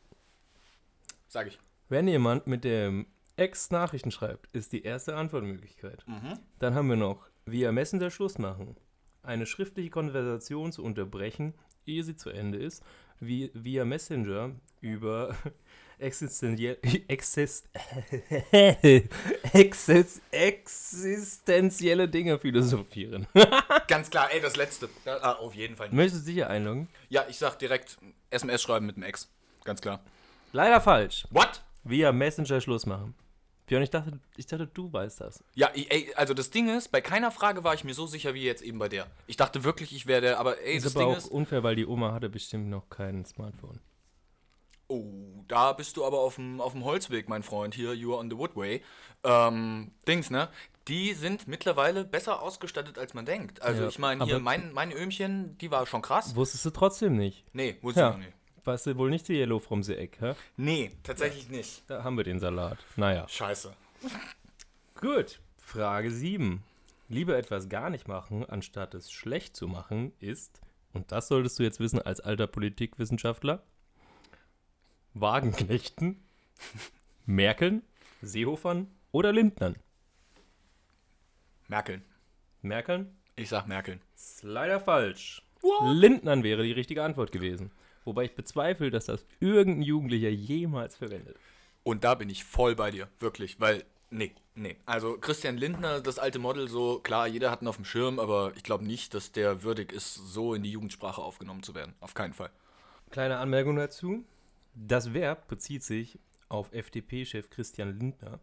[1.29, 1.59] Sag ich.
[1.89, 6.07] Wenn jemand mit dem Ex Nachrichten schreibt, ist die erste Antwortmöglichkeit.
[6.07, 6.39] Mhm.
[6.59, 8.77] Dann haben wir noch via Messenger Schluss machen,
[9.23, 11.55] eine schriftliche Konversation zu unterbrechen,
[11.87, 12.83] ehe sie zu Ende ist,
[13.21, 15.35] wie, via Messenger über
[16.03, 16.79] existenziell,
[17.09, 17.69] exist,
[19.53, 23.27] exist, existenzielle Dinge philosophieren.
[23.89, 24.89] Ganz klar, ey, das letzte.
[25.05, 25.89] Ja, ah, auf jeden Fall.
[25.89, 25.97] nicht.
[25.97, 26.89] Möchtest du sicher einloggen?
[27.09, 27.99] Ja, ich sag direkt
[28.31, 29.31] SMS schreiben mit einem Ex.
[29.65, 30.01] Ganz klar.
[30.53, 31.27] Leider falsch.
[31.31, 31.63] What?
[31.85, 33.15] Via Messenger Schluss machen.
[33.67, 35.43] Björn, ich dachte, ich dachte, du weißt das.
[35.55, 38.43] Ja, ey, also das Ding ist, bei keiner Frage war ich mir so sicher wie
[38.43, 39.07] jetzt eben bei der.
[39.27, 41.29] Ich dachte wirklich, ich werde, aber ey, Ist das aber Ding auch ist.
[41.29, 43.79] unfair, weil die Oma hatte bestimmt noch kein Smartphone.
[44.93, 47.75] Oh, da bist du aber auf dem, auf dem Holzweg, mein Freund.
[47.75, 48.83] Hier, you are on the woodway.
[49.25, 50.49] Ähm, Dings, ne?
[50.89, 53.63] Die sind mittlerweile besser ausgestattet, als man denkt.
[53.63, 56.35] Also Ja, ich meine, hier, mein, mein Öhmchen, die war schon krass.
[56.37, 57.45] Wusstest du trotzdem nicht.
[57.53, 58.11] Nee, wusste Ja.
[58.11, 58.37] ich noch nicht.
[58.65, 60.35] Warst du wohl nicht die Yellow from the Egg, hä?
[60.57, 61.83] Nee, tatsächlich nicht.
[61.89, 62.79] Da haben wir den Salat.
[62.97, 63.27] Naja.
[63.29, 63.73] Scheiße.
[65.01, 65.41] Gut.
[65.59, 66.63] Frage 7.
[67.09, 70.61] Lieber etwas gar nicht machen, anstatt es schlecht zu machen, ist,
[70.93, 73.63] und das solltest du jetzt wissen als alter Politikwissenschaftler,
[75.15, 76.23] Wagenknechten,
[77.27, 77.83] Merkeln,
[78.23, 79.77] Seehofern oder Lindnern.
[81.69, 82.03] Merkeln.
[82.63, 83.17] Merkeln?
[83.37, 84.01] Ich sag Merkeln.
[84.15, 85.43] Ist leider falsch.
[85.85, 87.71] Lindnern wäre die richtige Antwort gewesen.
[88.05, 91.37] Wobei ich bezweifle, dass das irgendein Jugendlicher jemals verwendet.
[91.85, 94.77] Und da bin ich voll bei dir, wirklich, weil, nee, nee.
[94.87, 98.53] Also Christian Lindner, das alte Model, so, klar, jeder hat ihn auf dem Schirm, aber
[98.57, 101.95] ich glaube nicht, dass der würdig ist, so in die Jugendsprache aufgenommen zu werden.
[102.01, 102.51] Auf keinen Fall.
[103.11, 104.25] Kleine Anmerkung dazu.
[104.75, 108.41] Das Verb bezieht sich auf FDP-Chef Christian Lindner,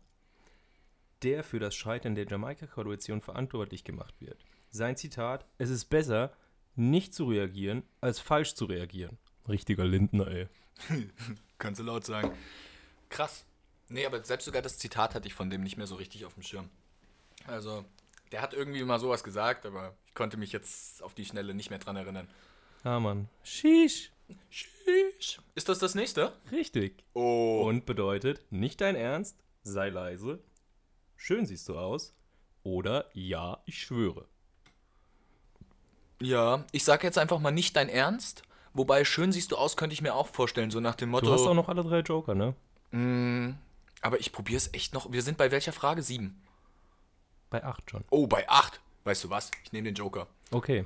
[1.23, 4.45] der für das Scheitern der Jamaika-Koalition verantwortlich gemacht wird.
[4.69, 6.31] Sein Zitat: Es ist besser,
[6.75, 9.17] nicht zu reagieren, als falsch zu reagieren.
[9.47, 10.47] Richtiger Lindner, ey.
[11.57, 12.31] Kannst du laut sagen.
[13.09, 13.45] Krass.
[13.89, 16.35] Nee, aber selbst sogar das Zitat hatte ich von dem nicht mehr so richtig auf
[16.35, 16.69] dem Schirm.
[17.47, 17.83] Also,
[18.31, 21.71] der hat irgendwie mal sowas gesagt, aber ich konnte mich jetzt auf die Schnelle nicht
[21.71, 22.27] mehr dran erinnern.
[22.83, 23.27] Ah, Mann.
[23.43, 24.11] Sheesh.
[24.49, 25.39] Tschüss.
[25.55, 26.33] Ist das das nächste?
[26.51, 27.03] Richtig.
[27.13, 27.63] Oh.
[27.65, 30.39] Und bedeutet, nicht dein Ernst, sei leise,
[31.15, 32.13] schön siehst du aus
[32.63, 34.25] oder ja, ich schwöre.
[36.21, 38.43] Ja, ich sag jetzt einfach mal nicht dein Ernst.
[38.73, 41.27] Wobei, schön siehst du aus, könnte ich mir auch vorstellen, so nach dem Motto.
[41.27, 42.55] Du hast auch noch alle drei Joker, ne?
[42.91, 43.55] Mm,
[44.01, 45.11] aber ich probiere es echt noch.
[45.11, 46.03] Wir sind bei welcher Frage?
[46.03, 46.41] Sieben.
[47.49, 48.03] Bei acht schon.
[48.09, 48.79] Oh, bei acht.
[49.05, 49.49] Weißt du was?
[49.63, 50.27] Ich nehme den Joker.
[50.51, 50.85] Okay.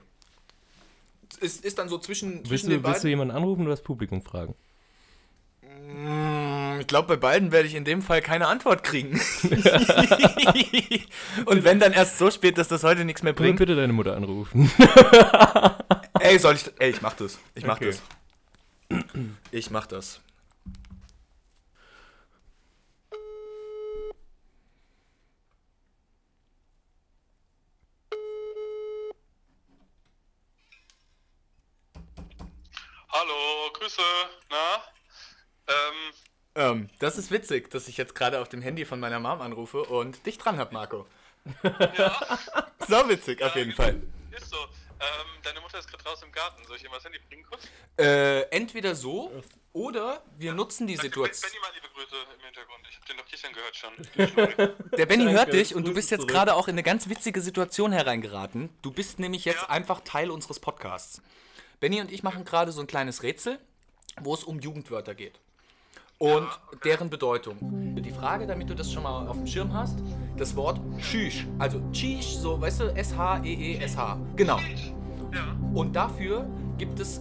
[1.37, 3.09] Ist, ist dann so zwischen, Willst zwischen du, den willst du beiden.
[3.09, 4.55] jemanden anrufen oder das Publikum fragen?
[5.61, 9.19] Mm, Ich glaube, bei beiden werde ich in dem Fall keine Antwort kriegen.
[11.45, 13.59] Und wenn dann erst so spät, dass das heute nichts mehr Bring bringt.
[13.59, 14.71] bitte deine Mutter anrufen.
[16.19, 16.65] Ey, soll ich.
[16.79, 17.39] Ey, ich mach das.
[17.55, 17.93] Ich mach Okay.
[18.89, 19.03] das.
[19.51, 20.21] Ich mach das.
[33.13, 34.01] Hallo, Grüße.
[34.49, 34.83] Na?
[35.67, 36.13] Ähm,
[36.55, 39.83] Ähm, das ist witzig, dass ich jetzt gerade auf dem Handy von meiner Mom anrufe
[39.83, 41.07] und dich dran hab, Marco.
[41.63, 42.39] ja,
[42.87, 44.01] So witzig, auf jeden Fall.
[44.35, 44.57] ist so.
[44.57, 46.63] Ähm, deine Mutter ist gerade draußen im Garten.
[46.65, 47.67] Soll ich ihr mal das Handy bringen kurz?
[47.99, 49.31] Äh, entweder so
[49.73, 51.51] oder wir nutzen die Sag Situation.
[51.51, 52.87] Benny mal liebe Grüße im Hintergrund.
[52.89, 54.91] Ich hab den doch gestern gehört schon.
[54.97, 57.91] Der Benny hört dich und du bist jetzt gerade auch in eine ganz witzige Situation
[57.91, 58.69] hereingeraten.
[58.81, 59.69] Du bist nämlich jetzt Ja.
[59.69, 61.21] einfach Teil unseres Podcasts.
[61.83, 63.59] Benny und ich machen gerade so ein kleines Rätsel,
[64.21, 65.41] wo es um Jugendwörter geht.
[66.17, 66.47] Und
[66.85, 67.57] deren Bedeutung.
[68.01, 69.99] Die Frage, damit du das schon mal auf dem Schirm hast,
[70.37, 71.43] das Wort Tschüss.
[71.59, 74.17] Also Tschüss, so, weißt du, S-H-E-E-S-H.
[74.37, 74.59] Genau.
[74.59, 75.57] ja.
[75.73, 77.19] Und dafür gibt es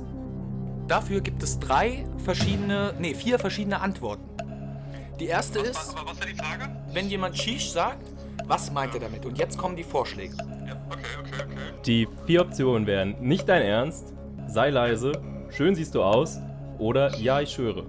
[0.87, 4.31] dafür gibt es drei verschiedene, nee, vier verschiedene Antworten.
[5.18, 6.70] Die erste ist, aber was war die Frage?
[6.92, 8.07] wenn jemand Shish sagt,
[8.44, 9.27] was meint er damit?
[9.27, 10.37] Und jetzt kommen die Vorschläge.
[10.68, 11.57] Ja, okay, okay, okay.
[11.85, 14.14] Die vier Optionen wären nicht dein Ernst,
[14.53, 15.12] sei leise,
[15.51, 16.38] schön siehst du aus
[16.79, 17.87] oder ja, ich schwöre.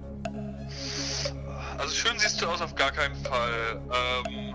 [1.78, 3.80] Also schön siehst du aus auf gar keinen Fall.
[4.26, 4.54] Ähm,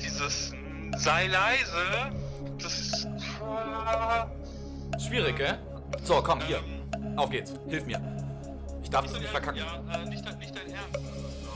[0.00, 0.52] dieses
[0.96, 2.12] sei leise,
[2.62, 3.04] das ist.
[3.06, 5.58] Äh, Schwierig, gell?
[6.04, 6.60] So, komm, hier.
[7.16, 7.52] Auf geht's.
[7.68, 8.00] Hilf mir.
[8.82, 9.58] Ich darf das nicht verkacken.
[9.58, 10.98] Ja, äh, nicht, dein- nicht dein Ernst.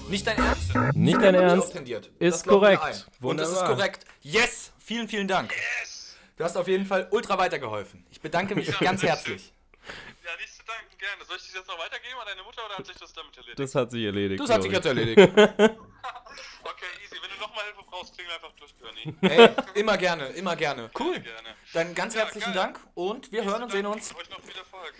[0.08, 0.74] Nicht dein Ernst?
[0.94, 1.74] Nicht dein Ernst.
[2.18, 3.06] ist korrekt.
[3.20, 4.04] Und das ist korrekt.
[4.22, 4.72] Yes!
[4.78, 5.52] Vielen, vielen Dank.
[5.52, 6.16] Yes!
[6.36, 8.04] Du hast auf jeden Fall ultra weitergeholfen.
[8.10, 9.52] Ich bedanke mich Ja, ganz herzlich.
[10.24, 11.24] Ja, nicht zu danken, gerne.
[11.26, 13.58] Soll ich das jetzt noch weitergeben an deine Mutter oder hat sich das damit erledigt?
[13.58, 14.40] Das hat sich erledigt.
[14.40, 15.18] Das hat sich jetzt erledigt.
[16.62, 17.16] Okay, easy.
[17.22, 19.14] Wenn du nochmal Hilfe brauchst, klingel einfach durch, Bernie.
[19.22, 20.90] Ey, immer gerne, immer gerne.
[20.98, 21.18] Cool.
[21.20, 21.48] Gerne.
[21.72, 22.54] Dann ganz Ja, herzlichen geil.
[22.74, 24.14] Dank und wir hören und sehen uns.
[24.14, 24.92] Euch noch viel Erfolg.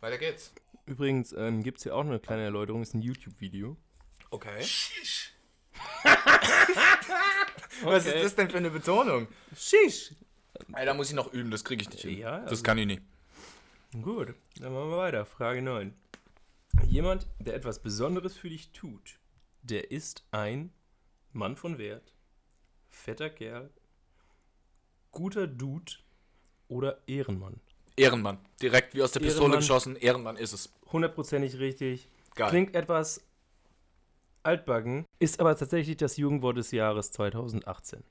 [0.00, 0.52] Weiter geht's.
[0.86, 3.76] Übrigens ähm, gibt es hier auch eine kleine Erläuterung, ist ein YouTube-Video.
[4.30, 4.60] Okay.
[7.82, 9.28] Was ist das denn für eine Betonung?
[9.56, 10.12] Shish.
[10.74, 12.18] Ey, da muss ich noch üben, das kriege ich nicht hin.
[12.18, 13.02] Ja, das also- kann ich nicht.
[14.00, 15.26] Gut, dann machen wir weiter.
[15.26, 15.92] Frage 9.
[16.86, 19.18] Jemand, der etwas Besonderes für dich tut,
[19.62, 20.72] der ist ein
[21.32, 22.14] Mann von Wert,
[22.88, 23.70] fetter Kerl,
[25.10, 25.92] guter Dude
[26.68, 27.60] oder Ehrenmann.
[27.94, 28.38] Ehrenmann.
[28.62, 29.60] Direkt wie aus der Pistole Ehrenmann.
[29.60, 29.96] geschossen.
[29.96, 30.72] Ehrenmann ist es.
[30.90, 32.08] Hundertprozentig richtig.
[32.34, 32.48] Geil.
[32.48, 33.22] Klingt etwas
[34.42, 38.02] altbacken, ist aber tatsächlich das Jugendwort des Jahres 2018.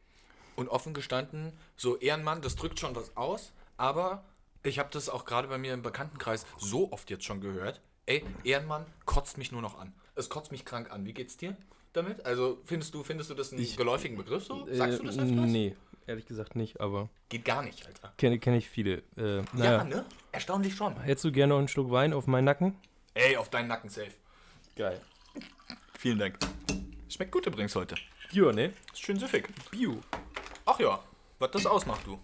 [0.56, 4.24] Und offen gestanden, so Ehrenmann, das drückt schon was aus, aber
[4.64, 7.82] ich habe das auch gerade bei mir im Bekanntenkreis so oft jetzt schon gehört.
[8.06, 9.94] Ey, Ehrenmann kotzt mich nur noch an.
[10.16, 11.06] Es kotzt mich krank an.
[11.06, 11.56] Wie geht's dir
[11.94, 12.26] damit?
[12.26, 14.68] Also findest du, findest du das einen geläufigen Begriff so?
[14.72, 15.46] Sagst du das Äh, öfters?
[15.50, 15.76] Nee,
[16.08, 18.14] ehrlich gesagt nicht, aber Geht gar nicht, Alter.
[18.18, 19.04] kenne kenn ich viele.
[19.18, 19.84] Äh, Ja, naja.
[19.84, 20.06] ne?
[20.32, 21.00] Erstaunlich schon.
[21.02, 22.76] Hättest du gerne noch einen Schluck Wein auf meinen Nacken?
[23.14, 24.12] Ey, auf deinen Nacken safe.
[24.76, 25.00] Geil.
[25.98, 26.38] Vielen Dank.
[27.10, 27.96] Schmeckt gut übrigens heute.
[28.32, 28.74] Ja, ne?
[28.94, 29.48] Ist schön süffig.
[29.70, 30.00] Bio.
[30.66, 31.00] Ach ja,
[31.40, 32.20] was das ausmacht, du.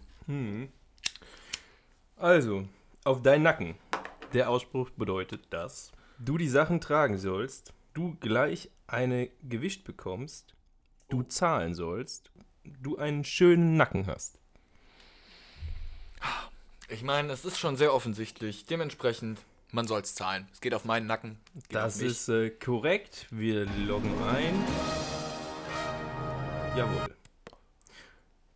[2.20, 2.68] Also,
[3.04, 3.76] auf deinen Nacken.
[4.34, 10.56] Der Ausspruch bedeutet, dass du die Sachen tragen sollst, du gleich eine Gewicht bekommst,
[11.10, 12.32] du zahlen sollst,
[12.64, 14.40] du einen schönen Nacken hast.
[16.90, 18.66] Ich meine, es ist schon sehr offensichtlich.
[18.66, 19.40] Dementsprechend,
[19.72, 20.48] man soll's zahlen.
[20.52, 21.38] Es geht auf meinen Nacken.
[21.70, 23.28] Das ist äh, korrekt.
[23.30, 24.56] Wir loggen ein.
[26.76, 27.16] Jawohl.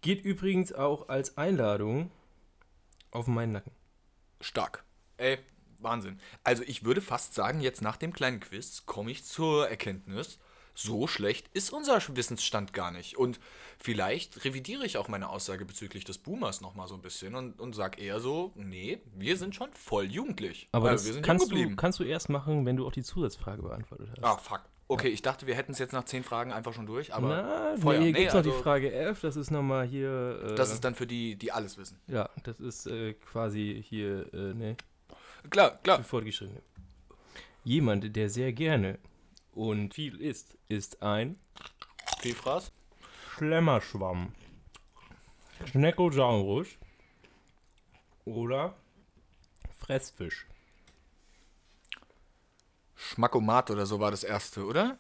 [0.02, 2.10] Geht übrigens auch als Einladung
[3.12, 3.72] auf meinen Nacken.
[4.40, 4.84] stark.
[5.18, 5.38] Ey,
[5.80, 6.20] Wahnsinn.
[6.44, 10.40] Also ich würde fast sagen, jetzt nach dem kleinen Quiz komme ich zur Erkenntnis,
[10.74, 13.18] so schlecht ist unser Wissensstand gar nicht.
[13.18, 13.40] Und
[13.78, 17.76] vielleicht revidiere ich auch meine Aussage bezüglich des Boomers nochmal so ein bisschen und, und
[17.76, 20.70] sag eher so, nee, wir sind schon voll jugendlich.
[20.72, 23.04] Aber Also das wir sind kannst du, kannst du erst machen, wenn du auch die
[23.04, 24.24] Zusatzfrage beantwortet hast.
[24.24, 24.62] Ah, fuck.
[24.92, 27.78] Okay, ich dachte, wir hätten es jetzt nach zehn Fragen einfach schon durch, aber Na,
[27.78, 28.00] Feuer.
[28.00, 30.42] nee, hier Nee, gibt es noch also- die Frage 11, das ist nochmal hier.
[30.52, 31.98] Äh, das ist dann für die, die alles wissen.
[32.08, 34.76] Ja, das ist äh, quasi hier, äh, ne,
[35.50, 36.00] Klar, klar.
[36.00, 36.62] für Fortgeschrittene.
[37.64, 39.00] Jemand, der sehr gerne
[39.54, 41.38] und viel isst, ist ein
[42.20, 42.72] Viel Fraß.
[43.38, 44.34] Schlemmerschwamm.
[45.72, 46.68] Schneckosaurus
[48.26, 48.76] oder
[49.80, 50.48] Fressfisch.
[53.02, 54.98] Schmackomat oder so war das erste, oder?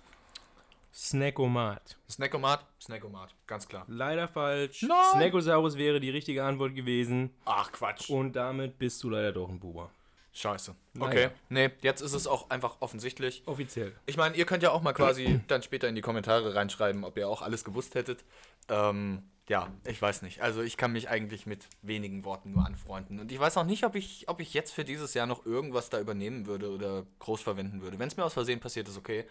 [0.93, 1.97] Snackomat.
[2.09, 2.65] Snackomat?
[2.81, 3.85] Snackomat, ganz klar.
[3.87, 4.81] Leider falsch.
[4.81, 4.97] Nein!
[5.13, 7.29] Snackosaurus wäre die richtige Antwort gewesen.
[7.45, 8.09] Ach, Quatsch.
[8.09, 9.89] Und damit bist du leider doch ein Buber.
[10.33, 10.75] Scheiße.
[10.93, 11.07] Naja.
[11.07, 11.29] Okay.
[11.49, 13.43] Nee, jetzt ist es auch einfach offensichtlich.
[13.45, 13.93] Offiziell.
[14.05, 17.17] Ich meine, ihr könnt ja auch mal quasi dann später in die Kommentare reinschreiben, ob
[17.17, 18.23] ihr auch alles gewusst hättet.
[18.67, 20.39] Ähm, ja, ich weiß nicht.
[20.39, 23.19] Also ich kann mich eigentlich mit wenigen Worten nur anfreunden.
[23.19, 25.89] Und ich weiß auch nicht, ob ich, ob ich jetzt für dieses Jahr noch irgendwas
[25.89, 27.99] da übernehmen würde oder groß verwenden würde.
[27.99, 29.25] Wenn es mir aus Versehen passiert, ist okay.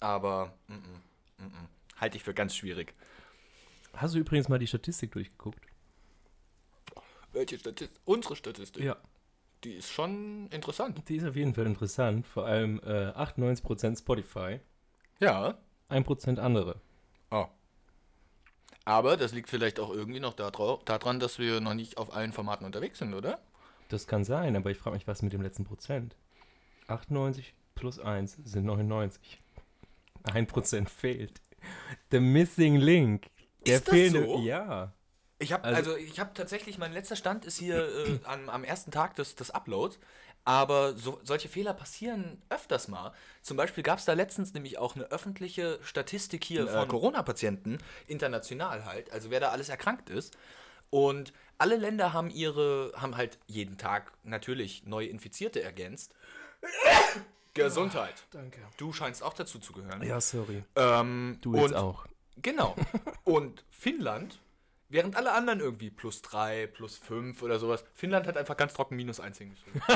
[0.00, 2.00] Aber mm -mm, mm -mm.
[2.00, 2.94] halte ich für ganz schwierig.
[3.92, 5.60] Hast du übrigens mal die Statistik durchgeguckt?
[7.32, 8.00] Welche Statistik?
[8.06, 8.82] Unsere Statistik.
[8.82, 8.96] Ja.
[9.64, 11.06] Die ist schon interessant.
[11.10, 12.26] Die ist auf jeden Fall interessant.
[12.26, 14.60] Vor allem äh, 98% Spotify,
[15.20, 15.58] Ja.
[15.90, 16.80] 1% andere.
[17.30, 17.48] Oh.
[18.88, 22.64] Aber das liegt vielleicht auch irgendwie noch daran, dass wir noch nicht auf allen Formaten
[22.64, 23.38] unterwegs sind, oder?
[23.90, 26.16] Das kann sein, aber ich frage mich, was mit dem letzten Prozent?
[26.86, 29.42] 98 plus 1 sind 99.
[30.24, 31.38] 1% fehlt.
[32.10, 33.26] The missing link.
[33.66, 34.24] Der Ist das fehlende.
[34.26, 34.38] so?
[34.40, 34.94] Ja.
[35.38, 38.64] Ich habe Also- also, ich habe tatsächlich mein letzter Stand ist hier äh, am, am
[38.64, 39.98] ersten Tag des, des Uploads,
[40.48, 43.12] aber so, solche Fehler passieren öfters mal.
[43.42, 48.86] Zum Beispiel gab es da letztens nämlich auch eine öffentliche Statistik hier von Corona-Patienten international
[48.86, 50.38] halt, also wer da alles erkrankt ist.
[50.88, 56.14] Und alle Länder haben ihre haben halt jeden Tag natürlich neue Infizierte ergänzt.
[57.52, 58.14] Gesundheit.
[58.30, 58.60] Danke.
[58.78, 60.02] Du scheinst auch dazu zu gehören.
[60.02, 60.64] Ja, sorry.
[60.76, 62.06] Ähm, Du jetzt und- auch.
[62.40, 62.74] Genau.
[63.24, 64.38] Und Finnland,
[64.88, 68.96] während alle anderen irgendwie plus 3, plus 5 oder sowas, Finnland hat einfach ganz trocken
[68.96, 69.80] minus 1 hingeschrieben.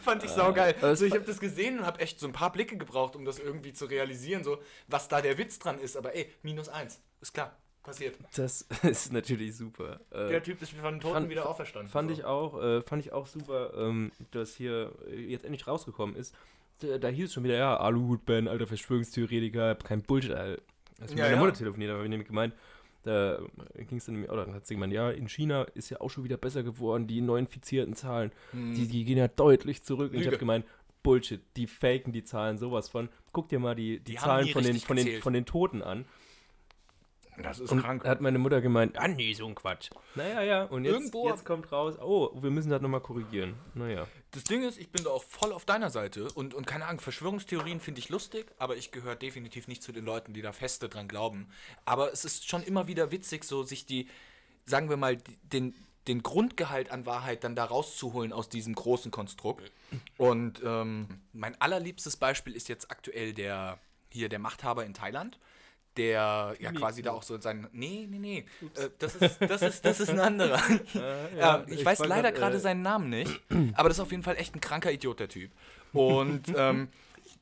[0.00, 0.72] Fand ich saugeil.
[0.74, 3.24] das Also ich habe das gesehen und habe echt so ein paar Blicke gebraucht, um
[3.24, 5.96] das irgendwie zu realisieren, so was da der Witz dran ist.
[5.96, 8.16] Aber ey, minus 1, ist klar, passiert.
[8.36, 10.00] Das ist natürlich super.
[10.10, 11.90] Äh, Der Typ ist von den Toten fand- wieder auferstanden.
[11.90, 12.16] Fand so.
[12.16, 16.34] ich auch, äh, fand ich auch super, ähm, dass hier äh, jetzt endlich rausgekommen ist.
[16.80, 20.62] Da, da hieß es schon wieder, ja, Aluhut-Ben, alter Verschwörungstheoretiker, hab kein Bullshit, Alter.
[21.00, 21.40] Als ich mit Ja, meiner ja.
[21.42, 22.54] Mutter telefoniert habe, habe ich nämlich gemeint,
[23.02, 23.38] da
[23.76, 26.24] ging es dann, oder dann hat sie gemeint, ja, in China ist ja auch schon
[26.24, 30.12] wieder besser geworden, die neuinfizierten Zahlen, die, die gehen ja deutlich zurück.
[30.12, 30.24] Und ich Hm.
[30.24, 30.30] Lüge.
[30.32, 30.64] habe gemeint,
[31.04, 33.08] Bullshit, die faken die Zahlen sowas von.
[33.32, 36.04] Guck dir mal die, die, Die Zahlen von den, von, den, von den Toten an.
[37.42, 38.02] Das ist Und krank.
[38.04, 39.90] da hat meine Mutter gemeint, ah nee, so ein Quatsch.
[40.14, 43.54] Naja, ja, und jetzt, Irgendwo- jetzt kommt raus, oh, wir müssen das nochmal korrigieren.
[43.74, 44.06] Naja.
[44.30, 47.00] Das Ding ist, ich bin da auch voll auf deiner Seite und, und keine Ahnung,
[47.00, 50.88] Verschwörungstheorien finde ich lustig, aber ich gehöre definitiv nicht zu den Leuten, die da feste
[50.88, 51.48] dran glauben.
[51.84, 54.08] Aber es ist schon immer wieder witzig, so sich die,
[54.64, 55.74] sagen wir mal, den,
[56.08, 59.72] den Grundgehalt an Wahrheit dann da rauszuholen aus diesem großen Konstrukt.
[60.16, 63.78] Und ähm, mein allerliebstes Beispiel ist jetzt aktuell der,
[64.10, 65.38] hier der Machthaber in Thailand.
[65.96, 67.68] Der ja quasi da auch so sein.
[67.72, 68.44] Nee, nee, nee.
[68.74, 70.60] Äh, das, ist, das, ist, das ist ein anderer.
[71.36, 73.40] Ja, ich, weiß war leider gerade äh, seinen Namen nicht,
[73.74, 75.50] aber das ist auf jeden Fall echt ein kranker Idiot, der Typ.
[75.92, 76.88] Und ähm,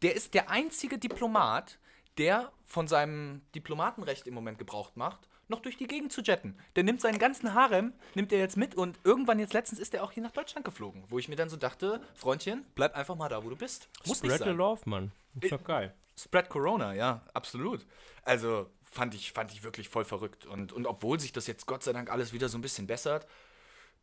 [0.02, 1.78] der ist der einzige Diplomat,
[2.18, 6.56] der von seinem Diplomatenrecht im Moment gebraucht macht, noch durch die Gegend zu jetten.
[6.76, 10.02] Der nimmt seinen ganzen Harem, nimmt er jetzt mit und irgendwann jetzt letztens ist er
[10.02, 13.28] auch hier nach Deutschland geflogen, wo ich mir dann so dachte, Freundchen, bleib einfach mal
[13.28, 13.88] da, wo du bist.
[14.06, 14.56] Muss nicht Spread the sein.
[14.56, 15.12] love, Mann.
[15.40, 15.94] Ist doch geil.
[16.16, 17.87] Spread Corona, ja, absolut.
[18.22, 20.46] Also fand ich, fand ich wirklich voll verrückt.
[20.46, 23.27] Und, und obwohl sich das jetzt Gott sei Dank alles wieder so ein bisschen bessert,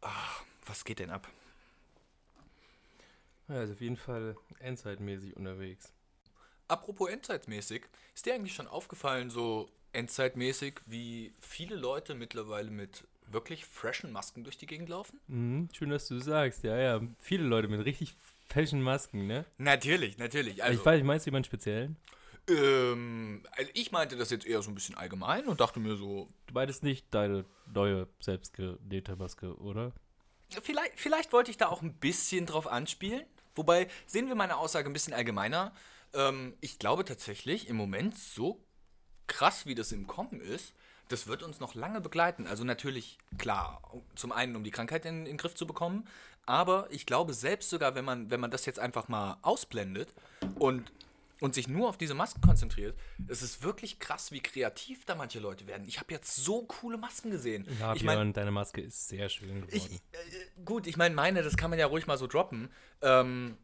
[0.02, 0.10] ah,
[0.66, 1.28] was geht denn ab?
[3.48, 5.94] Ja, also auf jeden Fall endzeitmäßig unterwegs.
[6.68, 7.84] Apropos endzeitmäßig,
[8.16, 14.44] ist dir eigentlich schon aufgefallen, so endzeitmäßig, wie viele Leute mittlerweile mit wirklich freshen Masken
[14.44, 15.20] durch die Gegend laufen?
[15.28, 16.64] Mhm, schön, dass du sagst.
[16.64, 17.02] Ja, ja.
[17.20, 18.16] Viele Leute mit richtig
[18.52, 19.46] fashion Masken, ne?
[19.58, 20.64] Natürlich, natürlich.
[20.64, 21.98] Also, ich weiß, meinst du jemanden speziellen?
[22.50, 26.30] Ähm, also ich meinte das jetzt eher so ein bisschen allgemein und dachte mir so.
[26.48, 29.94] Du meintest nicht deine neue selbstgenähte Maske, oder?
[30.62, 33.24] Vielleicht, vielleicht wollte ich da auch ein bisschen drauf anspielen.
[33.56, 35.74] Wobei, sehen wir meine Aussage ein bisschen allgemeiner.
[36.14, 38.64] Ähm, ich glaube tatsächlich, im Moment so
[39.28, 40.74] krass, wie das im Kommen ist,
[41.08, 42.48] das wird uns noch lange begleiten.
[42.48, 43.82] Also natürlich, klar,
[44.16, 46.08] zum einen, um die Krankheit in, in den Griff zu bekommen,
[46.46, 50.10] aber ich glaube, selbst sogar, wenn man, wenn man das jetzt einfach mal ausblendet
[50.56, 50.92] und,
[51.40, 55.40] und sich nur auf diese Masken konzentriert, es ist wirklich krass, wie kreativ da manche
[55.40, 55.88] Leute werden.
[55.88, 57.66] Ich habe jetzt so coole Masken gesehen.
[57.80, 59.70] Ja, ich Björn, mein, deine Maske ist sehr schön geworden.
[59.72, 60.00] Ich, äh,
[60.66, 62.70] gut, ich meine, meine, das kann man ja ruhig mal so droppen.
[63.02, 63.58] Ähm,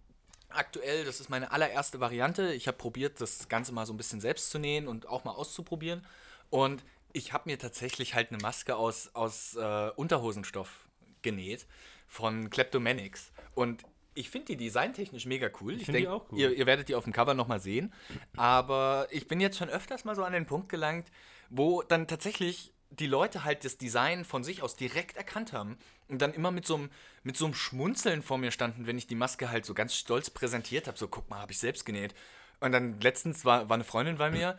[0.50, 2.54] aktuell, das ist meine allererste Variante.
[2.54, 5.32] Ich habe probiert, das Ganze mal so ein bisschen selbst zu nähen und auch mal
[5.32, 6.06] auszuprobieren.
[6.50, 10.88] Und ich habe mir tatsächlich halt eine Maske aus, aus äh, Unterhosenstoff
[11.22, 11.66] genäht
[12.08, 13.32] von Kleptomanics.
[13.54, 15.74] Und ich finde die designtechnisch mega cool.
[15.74, 16.40] Ich, ich denke, auch cool.
[16.40, 17.94] ihr, ihr, werdet die auf dem Cover nochmal sehen.
[18.36, 21.12] Aber ich bin jetzt schon öfters mal so an den Punkt gelangt,
[21.50, 26.22] wo dann tatsächlich die Leute halt das Design von sich aus direkt erkannt haben und
[26.22, 26.90] dann immer mit so einem
[27.24, 30.30] mit so einem Schmunzeln vor mir standen, wenn ich die Maske halt so ganz stolz
[30.30, 30.98] präsentiert habe.
[30.98, 32.16] So, guck mal, habe ich selbst genäht.
[32.60, 34.58] Und dann letztens war, war eine Freundin bei mir,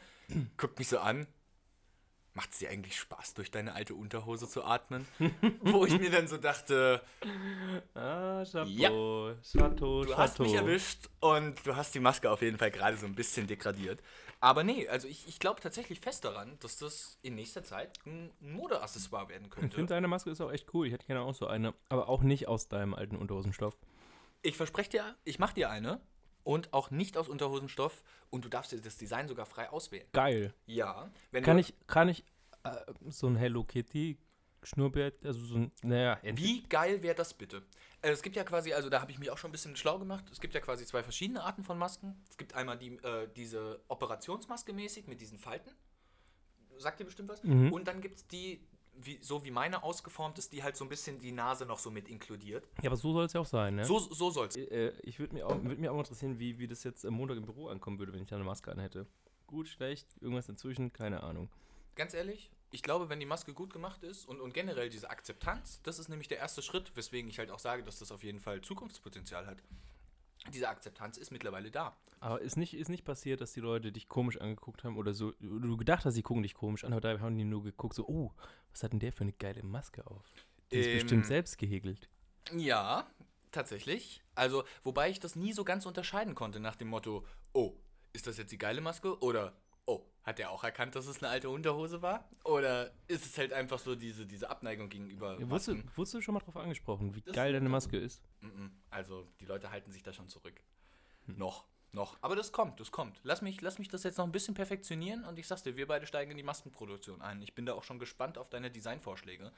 [0.57, 1.27] guckt mich so an,
[2.35, 5.07] macht es dir eigentlich Spaß, durch deine alte Unterhose zu atmen?
[5.61, 7.03] Wo ich mir dann so dachte,
[7.95, 12.59] ah, Chapeau, ja, Chateau, du hast mich erwischt und du hast die Maske auf jeden
[12.59, 14.01] Fall gerade so ein bisschen degradiert.
[14.41, 18.31] Aber nee, also ich, ich glaube tatsächlich fest daran, dass das in nächster Zeit ein
[18.41, 19.69] Modeaccessoire werden könnte.
[19.69, 20.87] Ich finde, deine Maske ist auch echt cool.
[20.87, 23.77] Ich hätte gerne auch so eine, aber auch nicht aus deinem alten Unterhosenstoff.
[24.43, 26.01] Ich verspreche dir, ich mache dir eine
[26.49, 30.07] und auch nicht aus Unterhosenstoff und du darfst dir das Design sogar frei auswählen.
[30.15, 30.55] Geil.
[30.65, 31.11] Ja.
[31.43, 32.25] kann, ich, kann ich
[32.65, 32.71] äh,
[33.11, 34.17] so ein Hello Kitty
[34.63, 36.19] Schnurrbart, also so ein, naja.
[36.23, 37.63] Wie geil wäre das bitte?
[38.01, 39.99] Äh, es gibt ja quasi, also da habe ich mich auch schon ein bisschen schlau
[39.99, 40.25] gemacht.
[40.33, 42.17] Es gibt ja quasi zwei verschiedene Arten von Masken.
[42.31, 45.71] Es gibt einmal die, äh, diese Operationsmaske mäßig mit diesen Falten.
[46.79, 47.45] Sagt ihr bestimmt was?
[47.45, 47.75] Mhm.
[47.75, 48.67] Und dann gibt es die,
[49.01, 51.91] wie, so wie meine ausgeformt ist, die halt so ein bisschen die Nase noch so
[51.91, 52.69] mit inkludiert.
[52.83, 53.85] Ja, aber so soll es ja auch sein, ne?
[53.85, 54.57] So, so soll es.
[54.57, 57.37] Äh, ich würde mir, auch, würd mir auch interessieren, wie, wie das jetzt am Montag
[57.37, 59.07] im Büro ankommen würde, wenn ich da eine Maske an hätte.
[59.47, 61.49] Gut, schlecht, irgendwas dazwischen, keine Ahnung.
[61.95, 65.81] Ganz ehrlich, ich glaube, wenn die Maske gut gemacht ist und, und generell diese Akzeptanz,
[65.83, 68.41] das ist nämlich der erste Schritt, weswegen ich halt auch sage, dass das auf jeden
[68.41, 69.63] Fall Zukunftspotenzial hat.
[70.53, 71.97] Diese Akzeptanz ist mittlerweile da.
[72.21, 75.33] Aber ist nicht, ist nicht passiert, dass die Leute dich komisch angeguckt haben oder so,
[75.41, 78.07] du gedacht hast, sie gucken dich komisch an, aber da haben die nur geguckt, so,
[78.09, 78.33] oh,
[78.71, 80.25] was hat denn der für eine geile Maske auf?
[80.73, 82.09] Die ist ähm, bestimmt selbst gehegelt.
[82.57, 83.07] Ja,
[83.53, 84.23] tatsächlich.
[84.35, 87.77] Also, wobei ich das nie so ganz unterscheiden konnte nach dem Motto, oh,
[88.13, 89.55] ist das jetzt die geile Maske oder
[90.29, 92.29] hat er auch erkannt, dass es eine alte Unterhose war?
[92.45, 96.21] Oder ist es halt einfach so diese, diese Abneigung gegenüber ja, wurdest, du, wurdest du
[96.21, 98.23] schon mal drauf angesprochen, wie das geil deine Maske ist?
[98.91, 100.61] Also, die Leute halten sich da schon zurück.
[101.27, 101.39] Hm.
[101.39, 101.65] Noch.
[101.93, 102.19] Noch.
[102.21, 103.19] Aber das kommt, das kommt.
[103.23, 105.89] Lass mich, lass mich das jetzt noch ein bisschen perfektionieren und ich sag's dir, wir
[105.89, 107.41] beide steigen in die Maskenproduktion ein.
[107.41, 109.51] Ich bin da auch schon gespannt auf deine Designvorschläge,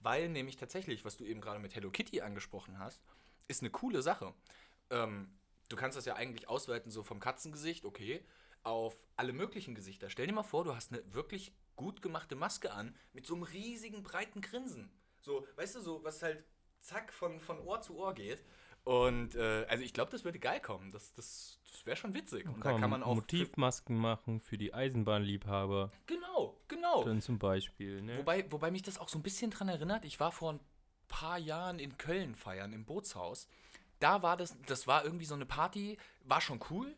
[0.00, 3.00] weil nämlich tatsächlich, was du eben gerade mit Hello Kitty angesprochen hast,
[3.46, 4.34] ist eine coole Sache.
[4.90, 5.30] Ähm,
[5.68, 8.24] du kannst das ja eigentlich ausweiten, so vom Katzengesicht, okay,
[8.66, 10.10] auf alle möglichen Gesichter.
[10.10, 13.44] Stell dir mal vor, du hast eine wirklich gut gemachte Maske an mit so einem
[13.44, 14.90] riesigen, breiten Grinsen.
[15.20, 16.44] So, weißt du, so, was halt
[16.80, 18.44] zack von, von Ohr zu Ohr geht.
[18.84, 20.92] Und äh, also ich glaube, das würde geil kommen.
[20.92, 22.46] Das, das, das wäre schon witzig.
[22.46, 25.90] Und Komm, da kann man auch Motivmasken machen für die Eisenbahnliebhaber.
[26.06, 27.02] Genau, genau.
[27.04, 28.02] Dann zum Beispiel.
[28.02, 28.18] Ne?
[28.18, 30.04] Wobei, wobei mich das auch so ein bisschen dran erinnert.
[30.04, 30.60] Ich war vor ein
[31.08, 33.48] paar Jahren in Köln feiern im Bootshaus.
[33.98, 36.94] Da war das, das war irgendwie so eine Party, war schon cool,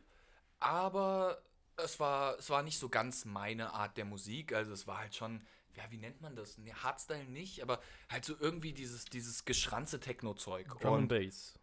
[0.60, 1.40] aber
[1.78, 4.52] es war, es war nicht so ganz meine Art der Musik.
[4.52, 5.42] Also es war halt schon,
[5.76, 6.58] ja, wie nennt man das?
[6.58, 10.66] Ne, Hardstyle nicht, aber halt so irgendwie dieses, dieses geschranze Techno-Zeug.
[10.80, 11.54] Drum und Bass.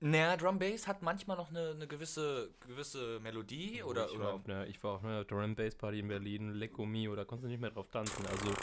[0.00, 4.06] Naja, Drum Bass hat manchmal noch eine, eine gewisse, gewisse Melodie oder.
[4.10, 7.16] Ich war, oder einer, ich war auf einer Drum Bass Party in Berlin, Lecco Mio,
[7.16, 8.26] da konntest du nicht mehr drauf tanzen.
[8.26, 8.54] Also,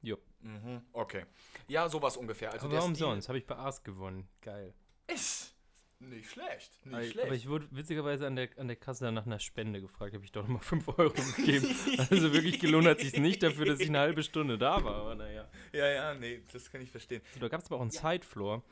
[0.00, 0.18] jo.
[0.40, 1.26] Mhm, okay.
[1.68, 2.52] Ja, sowas ungefähr.
[2.52, 3.28] Also Aber warum sonst?
[3.28, 4.28] Habe ich bei Ars gewonnen.
[4.40, 4.74] Geil.
[5.06, 5.51] Ist.
[6.08, 7.26] Nicht schlecht, nicht aber, schlecht.
[7.26, 10.32] Aber ich wurde witzigerweise an der, an der Kasse nach einer Spende gefragt, habe ich
[10.32, 11.66] doch nochmal 5 Euro gegeben.
[12.10, 15.14] also wirklich gelohnt hat sich nicht dafür, dass ich eine halbe Stunde da war, aber
[15.14, 15.48] naja.
[15.72, 17.22] Ja, ja, nee, das kann ich verstehen.
[17.40, 18.00] Da gab es aber auch einen ja.
[18.00, 18.62] Sidefloor,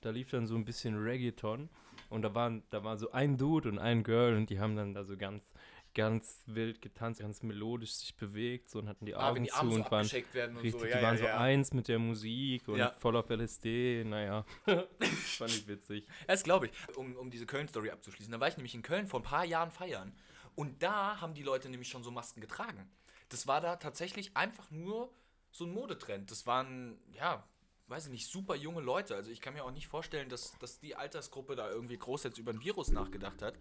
[0.00, 1.68] da lief dann so ein bisschen Reggaeton
[2.08, 4.92] und da waren, da war so ein Dude und ein Girl und die haben dann
[4.92, 5.52] da so ganz,
[5.94, 9.60] ganz wild getanzt, ganz melodisch sich bewegt, so und hatten die Ah, Augen die zu
[9.60, 10.86] und waren werden und richtig, so.
[10.86, 14.44] die Ja, waren ja, so eins mit der Musik und voll auf LSD, naja.
[14.66, 16.06] Fand ich witzig.
[16.26, 16.96] Das glaube ich.
[16.96, 18.32] Um, um diese Köln-Story abzuschließen.
[18.32, 20.14] Da war ich nämlich in Köln vor ein paar Jahren feiern.
[20.54, 22.90] Und da haben die Leute nämlich schon so Masken getragen.
[23.28, 25.12] Das war da tatsächlich einfach nur
[25.52, 26.30] so ein Modetrend.
[26.30, 27.44] Das waren, ja,
[27.88, 29.14] weiß ich nicht, super junge Leute.
[29.16, 32.38] Also ich kann mir auch nicht vorstellen, dass, dass die Altersgruppe da irgendwie groß jetzt
[32.38, 33.54] über ein Virus nachgedacht hat.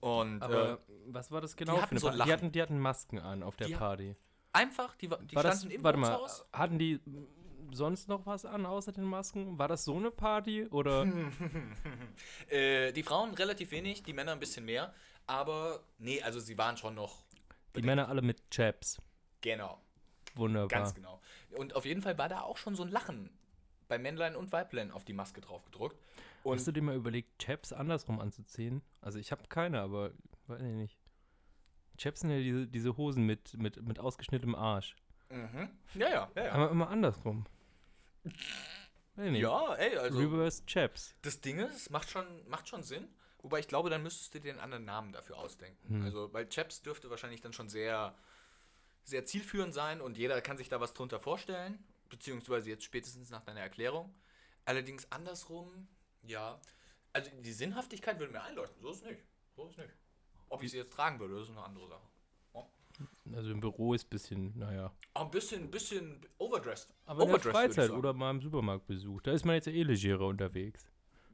[0.00, 2.10] Und Aber äh, was war das genau die für hatten so?
[2.10, 4.16] Die hatten, die hatten Masken an auf der Die- Party.
[4.52, 6.20] einfach, die, die War das, im warte mal,
[6.52, 7.00] hatten die
[7.72, 9.58] sonst noch was an außer den Masken?
[9.58, 11.04] War das so eine Party oder
[12.48, 14.94] Äh, die Frauen relativ wenig, die Männer ein bisschen mehr.
[15.26, 17.22] Aber nee, also sie waren schon noch.
[17.76, 19.00] die Männer alle mit Chaps?
[19.40, 19.80] Genau.
[20.34, 20.68] Wunderbar.
[20.68, 21.20] Ganz genau.
[21.50, 23.30] Und auf jeden Fall war da auch schon so ein Lachen
[23.88, 25.96] bei Männlein und Weiblein auf die Maske drauf gedruckt.
[26.42, 28.82] Und Hast du dir mal überlegt, Chaps andersrum anzuziehen?
[29.00, 30.12] Also ich habe keine, aber
[30.46, 30.98] weiß ich nicht.
[31.96, 34.96] Chaps sind ja diese, diese Hosen mit, mit, mit ausgeschnittenem Arsch.
[35.30, 36.52] ja, ja, ja, ja.
[36.52, 37.44] Aber immer andersrum.
[38.24, 39.42] Weiß ich nicht.
[39.42, 41.14] Ja, ey, also Reverse Chaps.
[41.22, 43.08] das Ding ist, macht schon, macht schon Sinn.
[43.42, 46.02] Wobei ich glaube, dann müsstest du dir einen anderen Namen dafür ausdenken.
[46.02, 48.14] Also, weil Chaps dürfte wahrscheinlich dann schon sehr,
[49.04, 51.78] sehr zielführend sein und jeder kann sich da was drunter vorstellen.
[52.08, 54.12] Beziehungsweise jetzt spätestens nach deiner Erklärung.
[54.64, 55.88] Allerdings andersrum,
[56.28, 56.60] ja.
[57.12, 58.80] Also die Sinnhaftigkeit würde mir einleuchten.
[58.80, 59.20] So ist es nicht.
[59.56, 59.90] So ist nicht.
[60.48, 62.06] Ob ich sie jetzt tragen würde, ist eine andere Sache.
[62.52, 62.66] Oh.
[63.34, 64.92] Also im Büro ist ein bisschen, naja.
[65.14, 66.94] Auch ein bisschen, bisschen overdressed.
[67.06, 69.66] Aber in der Overdressed, würde ich Freizeit oder mal im Supermarktbesuch, da ist man jetzt
[69.66, 70.86] ja eh legerer unterwegs.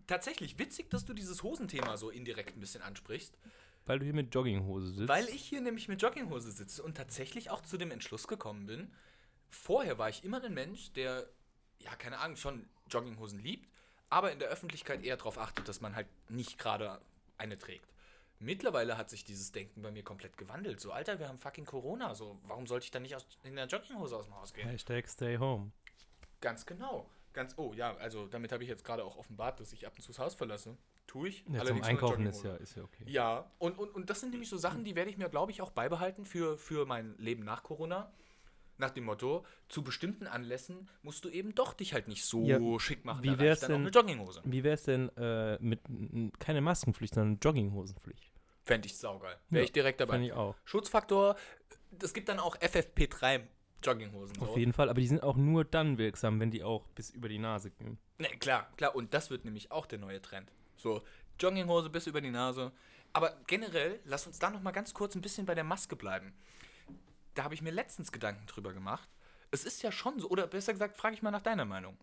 [0.07, 3.39] Tatsächlich witzig, dass du dieses Hosenthema so indirekt ein bisschen ansprichst.
[3.87, 5.09] Weil du hier mit Jogginghose sitzt.
[5.09, 8.93] Weil ich hier nämlich mit Jogginghose sitze und tatsächlich auch zu dem Entschluss gekommen bin.
[9.51, 11.29] Vorher war ich immer ein Mensch, der,
[11.79, 13.71] ja, keine Ahnung, schon Jogginghosen liebt,
[14.11, 17.01] aber in der Öffentlichkeit eher darauf achtet, dass man halt nicht gerade
[17.39, 17.93] eine trägt.
[18.39, 20.81] Mittlerweile hat sich dieses Denken bei mir komplett gewandelt.
[20.81, 22.15] So, Alter, wir haben fucking Corona.
[22.15, 24.69] So, warum sollte ich dann nicht aus, in der Jogginghose aus dem Haus gehen?
[24.69, 25.71] Hashtag stay home.
[26.41, 27.09] Ganz genau.
[27.33, 30.03] Ganz, oh ja, also damit habe ich jetzt gerade auch offenbart, dass ich ab und
[30.03, 30.77] zu das Haus verlasse.
[31.07, 31.45] Tue ich.
[31.49, 33.05] Ja, zum Einkaufen ist ja, ist ja okay.
[33.07, 35.61] Ja, und, und, und das sind nämlich so Sachen, die werde ich mir, glaube ich,
[35.61, 38.13] auch beibehalten für, für mein Leben nach Corona.
[38.85, 42.59] Nach dem Motto, zu bestimmten Anlässen musst du eben doch dich halt nicht so Ja,
[42.79, 43.23] schick machen.
[43.23, 44.43] wie wär's dann auch denn- eine Jogginghose.
[44.45, 45.81] Wie wäre es denn äh, mit
[46.39, 48.31] keine Maskenpflicht, sondern Jogginghosenpflicht?
[48.63, 49.37] Fände ich saugeil.
[49.49, 50.21] Wäre Ja, ich direkt dabei.
[50.21, 50.55] ich auch.
[50.65, 51.37] Schutzfaktor,
[52.03, 53.41] es gibt dann auch FFP3
[53.83, 54.35] Jogginghosen.
[54.39, 54.43] So.
[54.43, 57.31] Auf jeden Fall, aber die sind auch nur dann wirksam, wenn die auch bis über
[57.31, 57.97] die Nase gehen.
[58.19, 58.95] Ne, klar, klar.
[58.95, 60.53] Und das wird nämlich auch der neue Trend.
[60.77, 61.01] So,
[61.41, 62.71] Jogginghose bis über die Nase.
[63.15, 66.35] Aber generell, lass uns da noch mal ganz kurz ein bisschen bei der Maske bleiben.
[67.35, 69.09] Da habe ich mir letztens Gedanken drüber gemacht.
[69.51, 71.97] Es ist ja schon so, oder besser gesagt, frage ich mal nach deiner Meinung.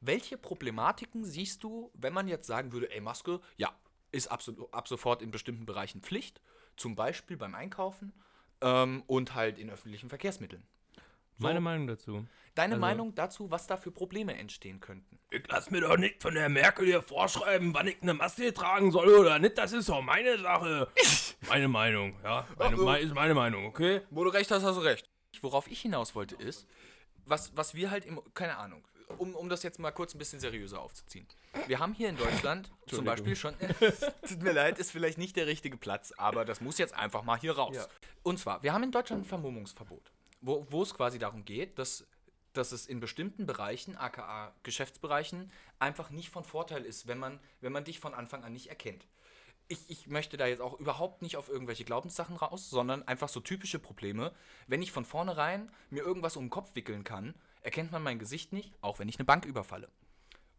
[0.00, 3.72] Welche Problematiken siehst du, wenn man jetzt sagen würde, ey, Maske, ja,
[4.12, 6.40] ist ab, so- ab sofort in bestimmten Bereichen Pflicht,
[6.76, 8.12] zum Beispiel beim Einkaufen
[8.60, 10.66] ähm, und halt in öffentlichen Verkehrsmitteln?
[11.40, 11.46] So.
[11.46, 12.26] Meine Meinung dazu.
[12.54, 15.18] Deine Also- Meinung dazu, was da für Probleme entstehen könnten?
[15.30, 18.90] Ich lass mir doch nicht von der Merkel hier vorschreiben, wann ich eine Maske tragen
[18.92, 19.56] soll oder nicht.
[19.56, 20.88] Das ist doch meine Sache.
[21.48, 22.46] meine Meinung, ja.
[22.58, 24.02] Meine, mei- ist meine Meinung, okay?
[24.10, 25.08] Wo du recht hast, hast du recht.
[25.40, 26.66] Worauf ich hinaus wollte ist,
[27.24, 28.84] was, was wir halt im, keine Ahnung,
[29.18, 31.26] um, um das jetzt mal kurz ein bisschen seriöser aufzuziehen.
[31.68, 33.54] Wir haben hier in Deutschland zum Beispiel schon,
[34.28, 37.38] tut mir leid, ist vielleicht nicht der richtige Platz, aber das muss jetzt einfach mal
[37.38, 37.76] hier raus.
[37.76, 37.86] Ja.
[38.24, 42.06] Und zwar, wir haben in Deutschland ein Vermummungsverbot, wo, es quasi darum geht, dass,
[42.52, 47.72] dass es in bestimmten Bereichen, aka Geschäftsbereichen, einfach nicht von Vorteil ist, wenn man, wenn
[47.72, 49.06] man dich von Anfang an nicht erkennt
[49.70, 53.40] ich, ich möchte da jetzt auch überhaupt nicht auf irgendwelche Glaubenssachen raus, sondern einfach so
[53.40, 54.34] typische Probleme.
[54.66, 58.52] Wenn ich von vornherein mir irgendwas um den Kopf wickeln kann, erkennt man mein Gesicht
[58.52, 59.88] nicht, auch wenn ich eine Bank überfalle.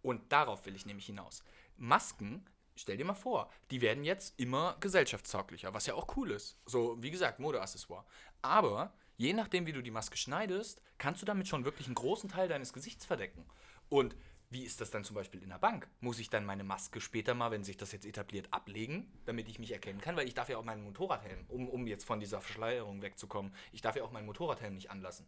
[0.02, 1.44] Und darauf will ich nämlich hinaus.
[1.76, 6.58] Masken, stell dir mal vor, die werden jetzt immer gesellschaftstauglicher, was ja auch cool ist.
[6.66, 8.06] So, wie gesagt, Modeaccessoire.
[8.42, 12.28] Aber je nachdem, wie du die Maske schneidest, kannst du damit schon wirklich einen großen
[12.28, 13.46] Teil deines Gesichts verdecken.
[13.88, 14.16] Und
[14.50, 15.88] wie ist das dann zum Beispiel in der Bank?
[16.00, 19.60] Muss ich dann meine Maske später mal, wenn sich das jetzt etabliert, ablegen, damit ich
[19.60, 20.18] mich erkennen kann?
[20.18, 23.82] Weil ich darf ja auch meinen Motorradhelm, um, um jetzt von dieser Verschleierung wegzukommen, ich
[23.82, 25.28] darf ja auch meinen Motorradhelm nicht anlassen.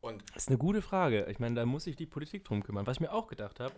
[0.00, 1.26] Und Das ist eine gute Frage.
[1.28, 2.86] Ich meine, da muss sich die Politik drum kümmern.
[2.86, 3.74] Was ich mir auch gedacht habe,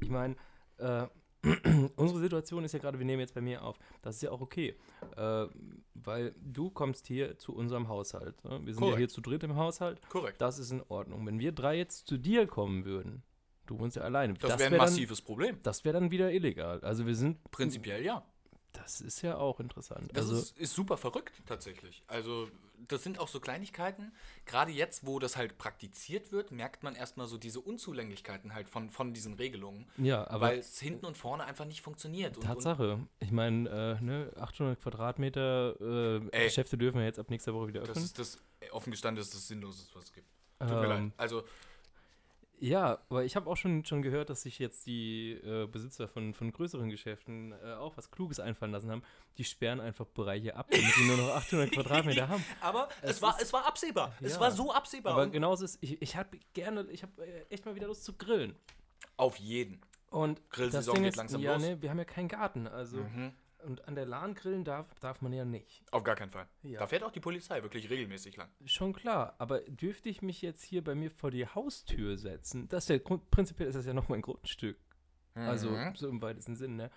[0.00, 0.36] ich meine,
[0.78, 1.08] äh,
[1.96, 3.78] unsere Situation ist ja gerade, wir nehmen jetzt bei mir auf.
[4.02, 4.76] Das ist ja auch okay.
[5.16, 5.46] Äh,
[5.94, 8.42] weil du kommst hier zu unserem Haushalt.
[8.44, 8.60] Ne?
[8.64, 8.98] Wir sind ja Korrekt.
[8.98, 10.00] hier zu dritt im Haushalt.
[10.08, 10.40] Korrekt.
[10.40, 11.26] Das ist in Ordnung.
[11.26, 13.22] Wenn wir drei jetzt zu dir kommen würden,
[13.66, 14.34] du wohnst ja alleine.
[14.34, 15.54] das, wäre ein wär massives Problem.
[15.56, 16.80] Dann, das wäre dann wieder illegal.
[16.80, 18.24] Also wir sind Prinzipiell ja.
[18.72, 20.10] Das ist ja auch interessant.
[20.12, 22.02] Das also, ist, ist super verrückt tatsächlich.
[22.06, 22.48] Also
[22.88, 24.12] das sind auch so Kleinigkeiten.
[24.46, 28.90] Gerade jetzt, wo das halt praktiziert wird, merkt man erstmal so diese Unzulänglichkeiten halt von,
[28.90, 29.86] von diesen Regelungen.
[29.98, 32.36] ja, aber weil es hinten und vorne einfach nicht funktioniert.
[32.36, 32.98] Und, Tatsache.
[33.18, 33.68] Ich meine,
[34.00, 36.44] äh, ne, 800 Quadratmeter äh, Ey.
[36.44, 38.04] Geschäfte dürfen wir jetzt ab nächster Woche wieder Und das öffnen.
[38.06, 38.38] ist das,
[38.72, 40.28] offen gestanden, das ist das Sinnloseste, was es gibt.
[40.60, 41.12] Tut mir Ähm, leid.
[41.16, 41.42] Also,
[42.62, 46.34] Ja, aber ich habe auch schon, schon gehört, dass sich jetzt die äh, Besitzer von,
[46.34, 49.02] von größeren Geschäften äh, auch was Kluges einfallen lassen haben.
[49.38, 52.44] Die sperren einfach Bereiche ab, damit die nur noch 800 Quadratmeter haben.
[52.60, 54.14] aber es, war, es war absehbar.
[54.20, 54.40] Es Ja.
[54.40, 55.14] war so absehbar.
[55.14, 58.12] Aber genauso ist, ich, ich habe gerne, ich habe äh, echt mal wieder Lust zu
[58.12, 58.54] grillen.
[59.16, 59.80] Auf jeden.
[60.10, 61.62] Und Grillsaison geht ist, langsam ja, los.
[61.62, 61.68] Mhm.
[61.68, 62.98] Ne, wir haben ja keinen Garten, also
[63.64, 65.82] und an der Lahn grillen darf, darf man ja nicht.
[65.92, 66.46] Auf gar keinen Fall.
[66.62, 66.78] Ja.
[66.80, 68.48] Da fährt auch die Polizei wirklich regelmäßig lang.
[68.66, 72.68] Schon klar, aber dürfte ich mich jetzt hier bei mir vor die Haustür setzen?
[72.68, 74.78] Das ist ja Grund, prinzipiell ist das ja noch mein Grundstück.
[75.34, 75.94] Also Mhm.
[75.94, 76.90] so im weitesten Sinne, ne?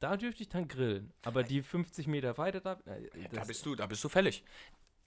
[0.00, 1.12] Da dürfte ich dann grillen.
[1.24, 2.80] Aber die 50 Meter weiter da.
[2.86, 4.44] äh, Da bist du, da bist du fällig.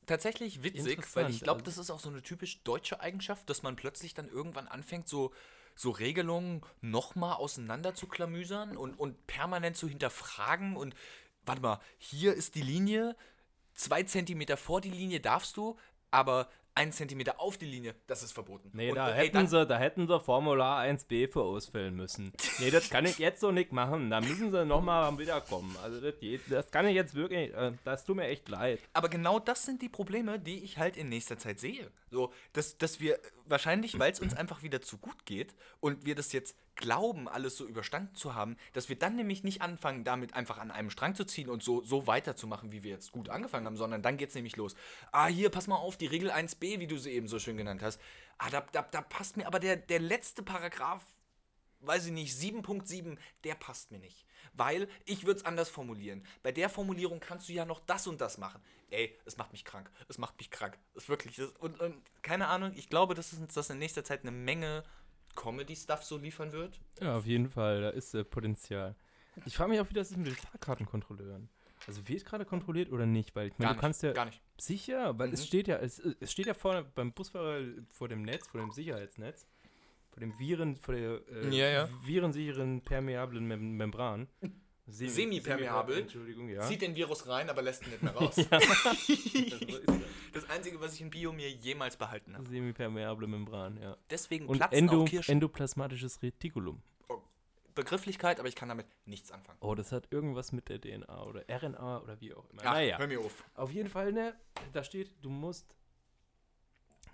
[0.05, 3.63] Tatsächlich witzig, weil ich glaube, also- das ist auch so eine typisch deutsche Eigenschaft, dass
[3.63, 5.33] man plötzlich dann irgendwann anfängt, so,
[5.75, 10.95] so Regelungen nochmal auseinander zu klamüsern und, und permanent zu hinterfragen und
[11.45, 13.15] warte mal, hier ist die Linie,
[13.73, 15.77] zwei Zentimeter vor die Linie darfst du,
[16.11, 18.71] aber ein Zentimeter auf die Linie, das ist verboten.
[18.73, 22.33] Nee, und, da, ey, hätten sie, da hätten sie Formular 1b für ausfüllen müssen.
[22.59, 24.09] Nee, das kann ich jetzt so nicht machen.
[24.09, 25.75] Da müssen sie nochmal wiederkommen.
[25.83, 26.15] Also das,
[26.49, 28.79] das kann ich jetzt wirklich, äh, das tut mir echt leid.
[28.93, 31.91] Aber genau das sind die Probleme, die ich halt in nächster Zeit sehe.
[32.09, 36.15] So, dass, dass wir wahrscheinlich, weil es uns einfach wieder zu gut geht und wir
[36.15, 40.33] das jetzt glauben, alles so überstanden zu haben, dass wir dann nämlich nicht anfangen, damit
[40.33, 43.65] einfach an einem Strang zu ziehen und so, so weiterzumachen, wie wir jetzt gut angefangen
[43.65, 44.75] haben, sondern dann geht es nämlich los.
[45.11, 47.81] Ah, hier, pass mal auf, die Regel 1b, wie du sie eben so schön genannt
[47.81, 48.01] hast.
[48.37, 51.03] Ah, da, da, da passt mir aber der, der letzte Paragraph
[51.85, 54.25] weiß ich nicht, 7.7, der passt mir nicht.
[54.53, 56.25] Weil ich würde es anders formulieren.
[56.43, 58.61] Bei der Formulierung kannst du ja noch das und das machen.
[58.89, 59.89] Ey, es macht mich krank.
[60.07, 60.77] Es macht mich krank.
[60.95, 61.35] Es wirklich.
[61.37, 64.83] Das, und, und keine Ahnung, ich glaube, dass uns das in nächster Zeit eine Menge
[65.35, 66.79] Comedy-Stuff so liefern wird.
[67.01, 68.95] Ja, auf jeden Fall, da ist äh, Potenzial.
[69.45, 71.49] Ich frage mich auch, wie das ist mit den Fahrkartenkontrolleuren.
[71.87, 73.35] Also wird gerade kontrolliert oder nicht?
[73.35, 74.41] Weil ich meine, du kannst ja gar nicht.
[74.57, 75.33] sicher, weil Mhm.
[75.33, 78.71] es steht ja, es, es steht ja vorne beim Busfahrer vor dem Netz, vor dem
[78.71, 79.47] Sicherheitsnetz,
[80.11, 81.89] vor dem Viren, vor der äh, Ja, ja.
[82.05, 84.27] virensicheren permeablen Mem Membran.
[84.85, 85.99] Semi- Semipermeabel.
[85.99, 86.61] Entschuldigung, ja.
[86.61, 88.35] Zieht den Virus rein, aber lässt ihn nicht mehr raus.
[90.33, 92.47] das Einzige, was ich in Bio mir jemals behalten habe.
[92.49, 93.95] Semipermeable Membran, ja.
[94.09, 95.31] Deswegen Und platzen Endo, auch Kirschen.
[95.33, 96.81] endoplasmatisches Retikulum.
[97.75, 99.57] Begrifflichkeit, aber ich kann damit nichts anfangen.
[99.59, 102.61] Oh, das hat irgendwas mit der DNA oder RNA oder wie auch immer.
[102.65, 102.99] Ach, naja.
[102.99, 103.43] hör mir auf.
[103.55, 104.35] Auf jeden Fall, ne,
[104.73, 105.75] da steht, du musst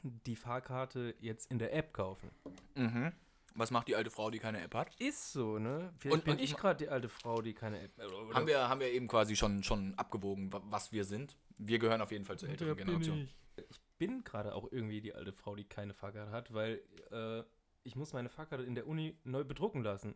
[0.03, 2.30] die Fahrkarte jetzt in der App kaufen.
[2.76, 3.13] Mhm.
[3.56, 4.95] Was macht die alte Frau, die keine App hat?
[5.00, 5.91] Ist so, ne?
[5.97, 8.70] Vielleicht Und- bin und ich gerade die alte Frau, die keine App oder, Haben wir,
[8.70, 11.36] haben wir eben quasi schon, schon abgewogen, wa- was wir sind.
[11.58, 13.18] Wir gehören auf jeden Fall zur älteren Generation.
[13.58, 13.64] Ich.
[13.70, 16.82] ich bin gerade auch irgendwie die alte Frau, die keine Fahrkarte hat, weil
[17.12, 17.43] äh,
[17.84, 20.16] ich muss meine Fahrkarte in der Uni neu bedrucken lassen.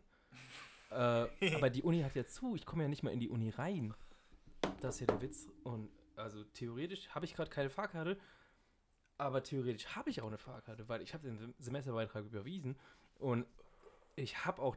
[0.90, 0.94] äh,
[1.54, 3.92] aber die Uni hat ja zu, ich komme ja nicht mal in die Uni rein.
[4.80, 5.48] Das ist ja der Witz.
[5.64, 8.16] Und also theoretisch habe ich gerade keine Fahrkarte,
[9.18, 12.76] aber theoretisch habe ich auch eine Fahrkarte, weil ich habe den Sem- Semesterbeitrag überwiesen
[13.18, 13.46] und
[14.16, 14.76] ich habe auch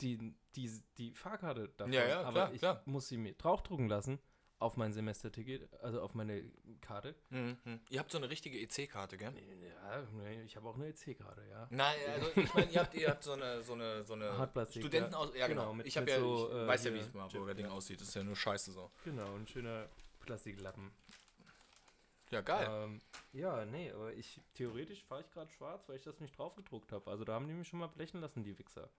[0.00, 1.92] die, die, die Fahrkarte davon.
[1.92, 2.82] Ja, ja, aber klar, ich klar.
[2.84, 4.18] muss sie mir draufdrucken lassen
[4.58, 6.42] auf mein Semesterticket, also auf meine
[6.80, 7.14] Karte.
[7.30, 7.58] Mhm.
[7.90, 9.34] Ihr habt so eine richtige EC-Karte, gell?
[9.62, 11.66] Ja, nee, ich habe auch eine EC-Karte, ja.
[11.70, 14.82] Nein, also ich meine, ihr habt, ihr habt so eine, so eine, so eine Hartplastik,
[14.82, 15.34] Studentenaus...
[15.34, 15.62] Ja, genau.
[15.62, 18.00] Genau, mit- ich habe ja, so, ich äh, weiß ja, wie es Marburger Ding aussieht.
[18.00, 18.90] Das ist ja nur scheiße so.
[19.04, 19.88] Genau, ein schöner
[20.20, 20.92] Plastiklappen.
[22.34, 22.68] Ja, geil.
[22.68, 23.00] Ähm,
[23.32, 27.08] ja, nee, aber ich theoretisch fahre ich gerade schwarz, weil ich das nicht draufgedruckt habe.
[27.08, 28.90] Also da haben die mich schon mal blechen lassen, die Wichser.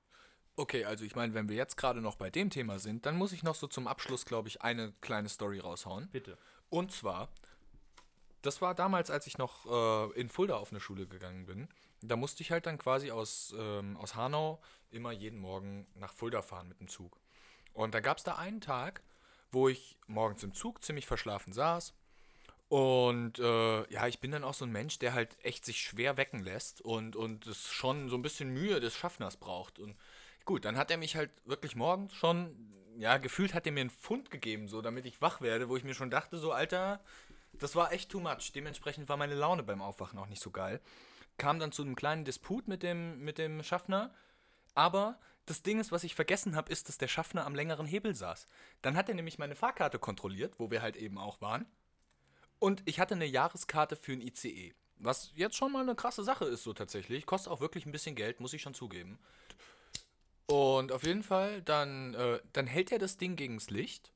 [0.56, 3.34] Okay, also ich meine, wenn wir jetzt gerade noch bei dem Thema sind, dann muss
[3.34, 6.08] ich noch so zum Abschluss, glaube ich, eine kleine Story raushauen.
[6.12, 6.38] Bitte.
[6.70, 7.28] Und zwar,
[8.42, 11.68] das war damals, als ich noch äh, in Fulda auf eine Schule gegangen bin.
[12.02, 14.62] Da musste ich halt dann quasi aus, ähm, aus Hanau
[14.92, 17.20] immer jeden Morgen nach Fulda fahren mit dem Zug.
[17.74, 19.02] Und da gab es da einen Tag,
[19.52, 21.94] wo ich morgens im Zug ziemlich verschlafen saß.
[22.68, 26.18] Und äh, ja, ich bin dann auch so ein Mensch, der halt echt sich schwer
[26.18, 29.80] wecken lässt und, und es schon so ein bisschen Mühe des Schaffners braucht.
[29.80, 29.96] Und
[30.46, 33.92] gut, dann hat er mich halt wirklich morgens schon, ja, gefühlt hat er mir einen
[33.92, 37.04] Pfund gegeben, so damit ich wach werde, wo ich mir schon dachte, so, Alter,
[37.54, 38.52] das war echt too much.
[38.54, 40.82] Dementsprechend war meine Laune beim Aufwachen auch nicht so geil.
[41.38, 44.14] Kam dann zu einem kleinen Disput mit dem, mit dem Schaffner.
[44.74, 48.16] Aber das Ding ist, was ich vergessen habe, ist, dass der Schaffner am längeren Hebel
[48.16, 48.48] saß.
[48.82, 51.66] Dann hat er nämlich meine Fahrkarte kontrolliert, wo wir halt eben auch waren.
[52.60, 54.74] Und ich hatte eine Jahreskarte für ein ICE.
[54.98, 57.26] Was jetzt schon mal eine krasse Sache ist, so tatsächlich.
[57.26, 59.20] Kostet auch wirklich ein bisschen Geld, muss ich schon zugeben.
[60.48, 64.12] Und auf jeden Fall, dann, äh, dann hält er das Ding gegens Licht.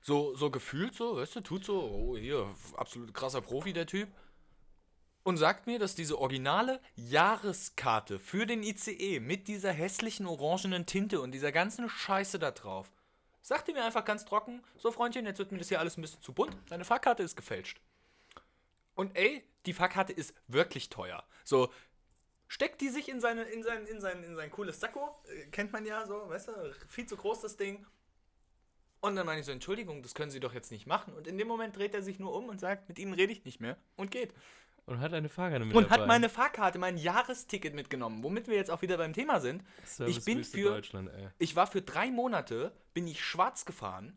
[0.00, 4.08] So, so gefühlt so, weißt du, tut so, oh, hier, absolut krasser Profi, der Typ.
[5.24, 11.20] Und sagt mir, dass diese originale Jahreskarte für den ICE mit dieser hässlichen orangenen Tinte
[11.20, 12.92] und dieser ganzen Scheiße da drauf,
[13.46, 16.20] sagte mir einfach ganz trocken, so Freundchen, jetzt wird mir das hier alles ein bisschen
[16.20, 17.80] zu bunt, deine Fahrkarte ist gefälscht.
[18.96, 21.22] Und ey, die Fahrkarte ist wirklich teuer.
[21.44, 21.72] So,
[22.48, 25.72] steckt die sich in, seine, in, sein, in, sein, in sein cooles Sakko, äh, kennt
[25.72, 27.86] man ja so, weißt du, viel zu groß das Ding.
[29.00, 31.14] Und dann meine ich so, Entschuldigung, das können Sie doch jetzt nicht machen.
[31.14, 33.44] Und in dem Moment dreht er sich nur um und sagt, mit Ihnen rede ich
[33.44, 34.34] nicht mehr und geht.
[34.86, 36.02] Und hat eine Fahrkarte mit Und dabei.
[36.02, 39.64] hat meine Fahrkarte, mein Jahresticket mitgenommen, womit wir jetzt auch wieder beim Thema sind.
[40.06, 40.80] ich bin für,
[41.38, 44.16] ich war für drei Monate, bin ich schwarz gefahren,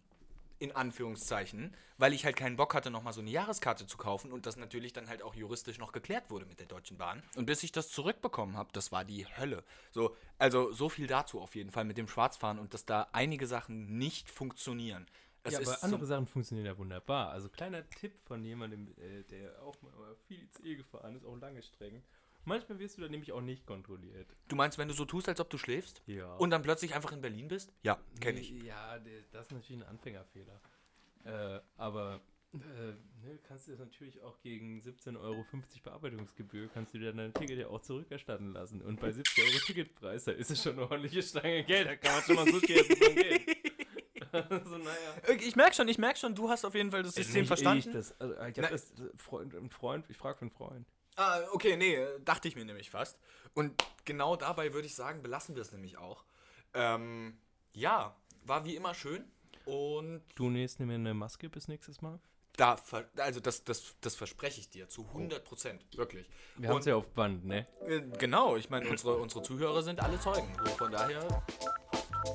[0.59, 4.45] in Anführungszeichen, weil ich halt keinen Bock hatte, nochmal so eine Jahreskarte zu kaufen und
[4.45, 7.24] das natürlich dann halt auch juristisch noch geklärt wurde mit der Deutschen Bahn.
[7.36, 9.63] Und bis ich das zurückbekommen habe, das war die Hölle.
[9.91, 13.47] So, also so viel dazu auf jeden Fall mit dem Schwarzfahren und dass da einige
[13.47, 15.07] Sachen nicht funktionieren.
[15.43, 17.29] Es ja, aber andere so, Sachen funktionieren ja wunderbar.
[17.31, 21.61] Also kleiner Tipp von jemandem, äh, der auch mal viel ICE gefahren ist, auch lange
[21.61, 22.03] Strecken.
[22.45, 24.35] Manchmal wirst du da nämlich auch nicht kontrolliert.
[24.47, 26.33] du meinst, wenn du so tust, als ob du schläfst Ja.
[26.35, 27.73] und dann plötzlich einfach in Berlin bist?
[27.83, 28.49] Ja, kenne ich.
[28.63, 28.97] Ja,
[29.31, 30.59] das ist natürlich ein Anfängerfehler.
[31.25, 32.21] Äh, aber
[32.53, 32.57] äh,
[33.23, 35.45] ne, kannst du das natürlich auch gegen 17,50 Euro
[35.83, 38.81] Bearbeitungsgebühr, kannst du dir dein Ticket ja auch zurückerstatten lassen.
[38.81, 41.87] Und bei 70 Euro Ticketpreis, da ist es schon eine ordentliche Stange Geld.
[41.87, 43.15] Da kann man schon mal Sushi essen von
[44.89, 45.37] Naja.
[45.41, 47.89] Ich merke schon, ich merke schon, du hast auf jeden Fall das System Nicht verstanden.
[47.89, 50.87] Ich, das, also, ich habe das äh, Freund, ein Freund, ich frage für einen Freund.
[51.15, 53.17] Ah, okay, nee, dachte ich mir nämlich fast.
[53.53, 56.23] Und genau dabei würde ich sagen, belassen wir es nämlich auch.
[56.73, 57.37] Ähm,
[57.73, 59.25] ja, war wie immer schön.
[59.65, 62.19] Und Du nächst mir eine Maske bis nächstes Mal.
[62.55, 66.29] da, ver also das, das, das verspreche ich dir zu 100 Prozent, wirklich.
[66.57, 67.67] Wir haben es ja auf Band, ne?
[67.87, 70.47] äh, genau, ich meine, unsere, unsere Zuhörer sind alle Zeugen.
[70.63, 71.43] So, von daher,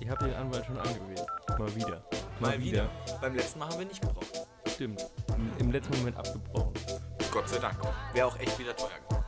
[0.01, 1.27] Ich habe den Anwalt schon angewählt.
[1.59, 2.05] Mal wieder.
[2.41, 2.89] Mal wieder.
[3.21, 4.47] Beim letzten Mal haben wir nicht gebraucht.
[4.67, 5.05] Stimmt.
[5.37, 6.73] Im, Im letzten Moment abgebrochen.
[7.31, 7.77] Gott sei Dank.
[8.13, 9.25] Wäre auch echt wieder teuer geworden.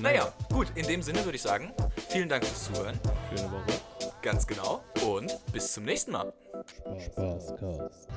[0.00, 1.72] Naja, gut, in dem Sinne würde ich sagen,
[2.08, 2.98] vielen Dank fürs Zuhören.
[3.34, 3.80] Schöne Woche.
[4.22, 4.84] Ganz genau.
[5.04, 6.32] Und bis zum nächsten Mal.
[6.96, 8.08] Spaßcast.